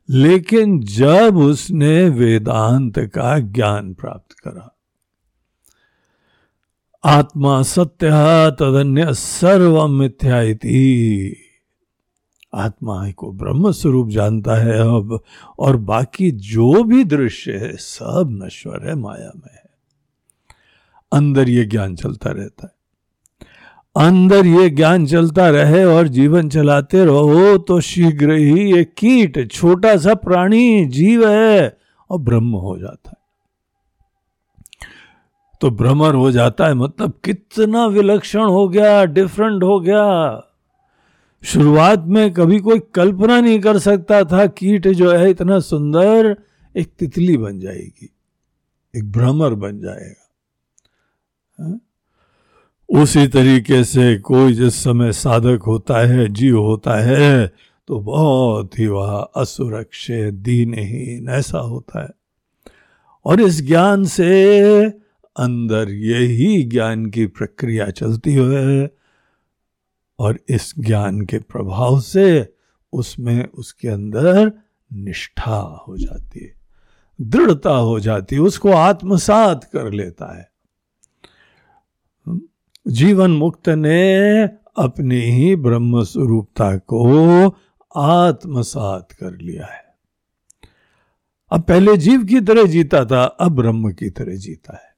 लेकिन 0.10 0.80
जब 0.80 1.38
उसने 1.38 2.10
वेदांत 2.10 3.00
का 3.00 3.40
ज्ञान 3.40 3.94
प्राप्त 3.94 4.40
करा, 4.40 4.76
आत्मा 7.04 7.62
सत्य 7.64 8.12
तदन्य 8.52 9.14
सर्व 9.14 9.88
मिथ्या 9.88 10.42
आत्मा 12.54 13.12
को 13.12 13.32
ब्रह्म 13.32 13.72
स्वरूप 13.72 14.10
जानता 14.10 14.56
है 14.56 14.80
अब, 14.80 15.20
और 15.60 15.78
बाकी 15.78 16.32
जो 16.32 16.84
भी 16.84 17.04
दृश्य 17.04 17.52
है, 17.52 17.78
सब 17.78 18.40
नश्वर 18.44 18.88
है, 18.88 18.96
माया 18.96 19.32
में 19.36 19.54
है। 19.54 19.64
अंदर 21.12 21.50
ये 21.50 21.66
ज्ञान 21.66 21.96
चलता 21.96 22.30
रहता 22.30 22.66
है। 22.66 22.74
अंदर 23.96 24.46
ये 24.46 24.70
ज्ञान 24.70 25.06
चलता 25.06 25.50
रहे 25.50 25.84
और 25.86 26.08
जीवन 26.08 26.50
चलाते 26.50 27.06
रहो 27.06 27.58
तो 27.58 27.80
शीघ्र 27.80 28.32
ही 28.32 28.72
ये 28.74 28.84
कीट 28.84 29.52
छोटा 29.52 29.98
सा 29.98 30.14
प्राणी 30.14 30.86
जीव 30.86 31.30
है 31.30 31.78
और 32.10 32.20
ब्रह्म 32.20 32.52
हो 32.52 32.78
जाता 32.78 33.10
है। 33.10 33.22
तो 35.62 35.70
भ्रमर 35.70 36.14
हो 36.14 36.32
जाता 36.32 36.68
है 36.68 36.74
मतलब 36.74 37.14
कितना 37.26 37.86
विलक्षण 37.86 38.44
हो 38.44 38.70
गया 38.70 39.06
डिफरेंट 39.06 39.64
हो 39.64 39.80
गया। 39.80 40.04
शुरुआत 41.44 42.04
में 42.08 42.34
कभी 42.34 42.60
कोई 42.60 42.80
कल्पना 42.96 43.40
नहीं 43.42 43.60
कर 43.60 43.80
सकता 43.80 44.24
था 44.24 44.46
कीट 44.48 44.88
जो 44.88 45.12
है 45.12 45.30
इतना 45.30 45.60
सुंदर 45.60 46.36
एक 46.76 46.92
तितली 47.00 47.38
बन 47.38 47.60
जाएगी, 47.60 48.10
एक 48.94 49.12
भ्रमर 49.12 49.54
बन 49.54 49.80
जाएगा। 49.80 50.30
हा? 51.60 51.80
उसी 52.90 53.28
तरीके 53.28 53.84
से 53.84 54.16
कोई 54.20 54.54
जिस 54.54 54.76
समय 54.76 55.12
साधक 55.12 55.60
होता 55.68 55.98
है, 56.08 56.28
जीव 56.30 56.60
होता 56.60 57.00
है 57.02 57.48
तो 57.88 58.00
बहुत 58.00 58.80
ही 58.80 58.88
वह 58.88 59.20
असुरक्षित 59.36 60.34
दीनहीन 60.34 61.30
ऐसा 61.30 61.60
होता 61.60 62.04
है। 62.04 62.10
और 63.26 63.42
इस 63.42 63.62
ज्ञान 63.62 64.06
से 64.06 64.86
अंदर 65.36 65.90
यही 65.90 66.64
ज्ञान 66.64 67.06
की 67.06 67.26
प्रक्रिया 67.28 67.90
चलती 67.90 68.36
हुए 68.36 68.88
और 70.20 70.40
इस 70.50 70.74
ज्ञान 70.80 71.22
के 71.22 71.40
प्रभाव 71.40 72.00
से 72.02 72.54
उसमें 72.94 73.48
उसके 73.48 73.88
अंदर 73.88 74.52
निष्ठा 74.94 75.84
हो 75.88 75.98
जाती 75.98 76.46
है, 76.46 76.54
दृढ़ता 77.22 77.76
हो 77.76 78.00
जाती 78.00 78.36
है, 78.36 78.42
उसको 78.42 78.72
आत्मसात 78.72 79.64
कर 79.64 79.92
लेता 79.92 80.38
है। 80.38 80.52
जीवन 82.88 83.32
मुक्त 83.32 83.70
ने 83.70 84.44
अपनी 84.78 85.22
ही 85.22 85.56
ब्रह्म 85.56 86.04
स्वरूपता 86.04 86.78
को 86.78 87.48
आत्मसात 87.96 89.12
कर 89.12 89.38
लिया 89.38 89.66
है। 89.66 89.84
अब 91.52 91.62
पहले 91.62 91.98
जीव 91.98 92.24
की 92.24 92.42
तरह 92.42 92.64
जीता 92.64 93.06
था, 93.06 93.24
अब 93.24 93.52
ब्रह्म 93.52 93.92
की 93.92 94.10
तरह 94.10 94.36
जीता 94.36 94.74
है। 94.74 94.93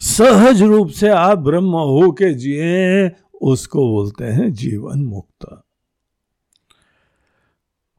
सहज 0.00 0.62
रूप 0.62 0.88
से 0.88 1.08
आप 1.08 1.38
ब्रह्म 1.38 1.70
हो 1.70 2.12
के 2.12 2.34
जिए, 2.34 3.10
उसको 3.42 3.88
बोलते 3.88 4.24
हैं 4.24 4.52
जीवन 4.52 5.04
मुक्त। 5.04 5.62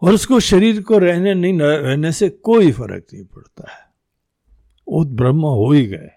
और 0.02 0.14
उसको 0.14 0.40
शरीर 0.40 0.82
को 0.82 0.98
रहने 0.98 1.34
नहीं 1.34 1.60
रहने 1.60 2.12
से 2.12 2.30
कोई 2.30 2.72
फ़र्क 2.72 3.06
नहीं 3.14 3.24
पड़ता 3.24 3.72
है। 3.72 3.88
वो 4.88 5.06
ब्रह्म 5.06 5.42
हो 5.42 5.72
ही 5.72 5.86
गए। 5.86 6.10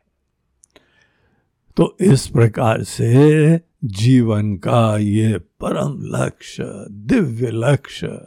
तो 1.77 1.97
इस 2.01 2.27
प्रकार 2.27 2.83
से 2.83 3.61
जीवन 3.85 4.57
का 4.57 4.99
ये 4.99 5.39
परम 5.39 6.25
लक्ष्य, 6.25 6.65
दिव्य 6.91 7.51
लक्ष्य, 7.51 8.21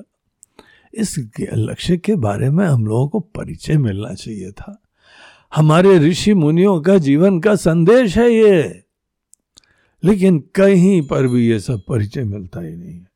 इस 0.94 1.30
लक्ष्य 1.54 1.98
के 1.98 2.16
बारे 2.16 2.50
में 2.50 2.66
हम 2.66 2.88
लोगों 2.88 3.08
को 3.08 3.20
परिचय 3.20 3.78
मिलना 3.78 4.14
चाहिए 4.14 4.52
था। 4.52 4.83
हमारे 5.56 6.00
ऋषि 6.00 6.34
मुनियों 6.34 6.82
का 6.82 6.98
जीवन 6.98 7.40
का 7.40 7.56
संदेश 7.56 8.18
है 8.18 8.32
ये। 8.32 8.84
लेकिन 10.04 10.40
कहीं 10.56 11.02
पर 11.02 11.28
भी 11.28 11.48
ये 11.48 11.60
सब 11.60 11.82
परिचय 11.88 12.24
मिलता 12.24 12.62
ही 12.62 12.76
नहीं 12.76 12.94
है। 12.94 13.08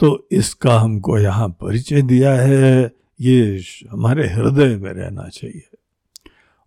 तो 0.00 0.28
इसका 0.32 0.80
हमको 0.80 1.18
यहाँ 1.18 1.48
परिचय 1.48 2.02
दिया 2.02 2.32
है, 2.32 2.92
ये 3.20 3.62
हमारे 3.90 4.28
हृदय 4.28 4.76
में 4.76 4.92
रहना 4.92 5.28
चाहिए। 5.28 5.68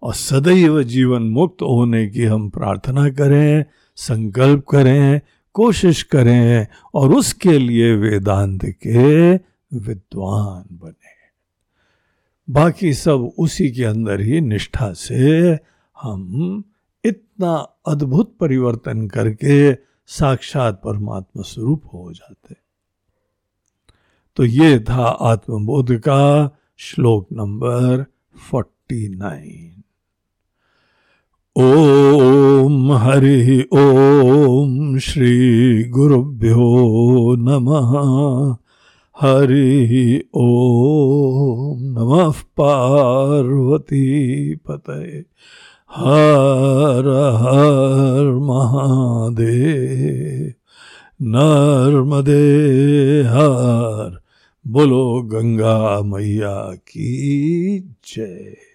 और 0.03 0.13
सदैव 0.13 0.83
जीवन 0.83 1.21
मुक्त 1.21 1.61
होने 1.61 2.07
की 2.07 2.23
हम 2.23 2.49
प्रार्थना 2.49 3.09
करें, 3.09 3.65
संकल्प 3.95 4.65
करें, 4.65 5.21
कोशिश 5.53 6.03
करें 6.03 6.67
और 6.93 7.13
उसके 7.13 7.59
लिए 7.59 7.95
वेदांत 7.95 8.65
के 8.65 9.33
विद्वान 9.77 10.79
बने। 10.83 11.02
बाकी 12.49 12.93
सब 12.93 13.31
उसी 13.37 13.71
के 13.71 13.83
अंदर 13.83 14.21
ही 14.21 14.41
निष्ठा 14.41 14.93
से 14.93 15.59
हम 16.01 16.63
इतना 17.05 17.53
अद्भुत 17.87 18.37
परिवर्तन 18.39 19.07
करके 19.07 19.73
साक्षात 20.07 20.81
परमात्मा 20.83 21.41
स्वरूप 21.41 21.81
हो 21.93 22.13
जाते। 22.13 22.55
तो 24.35 24.45
ये 24.45 24.79
था 24.79 25.05
आत्मबोध 25.05 25.97
का 25.97 26.57
श्लोक 26.77 27.27
number 27.31 28.05
forty 28.51 29.09
nine. 29.09 29.83
Om 31.57 32.91
Hari 32.91 33.67
ओम 33.73 34.99
श्री 34.99 35.83
गुरुभ्यो 35.83 37.35
नमः। 37.35 38.57
हरि 39.21 40.23
ओम 40.33 41.81
नमः 41.81 42.31
पार्वती 42.31 44.55
पते 44.55 45.25
हर 45.95 47.31
हर 47.35 48.35
महादेव। 48.35 50.53
नर्मदे 51.21 53.21
हर। 53.21 54.21
बोलो 54.67 55.21
गंगा 55.21 56.01
मैया 56.01 56.75
की 56.75 57.79
जय। 57.79 58.72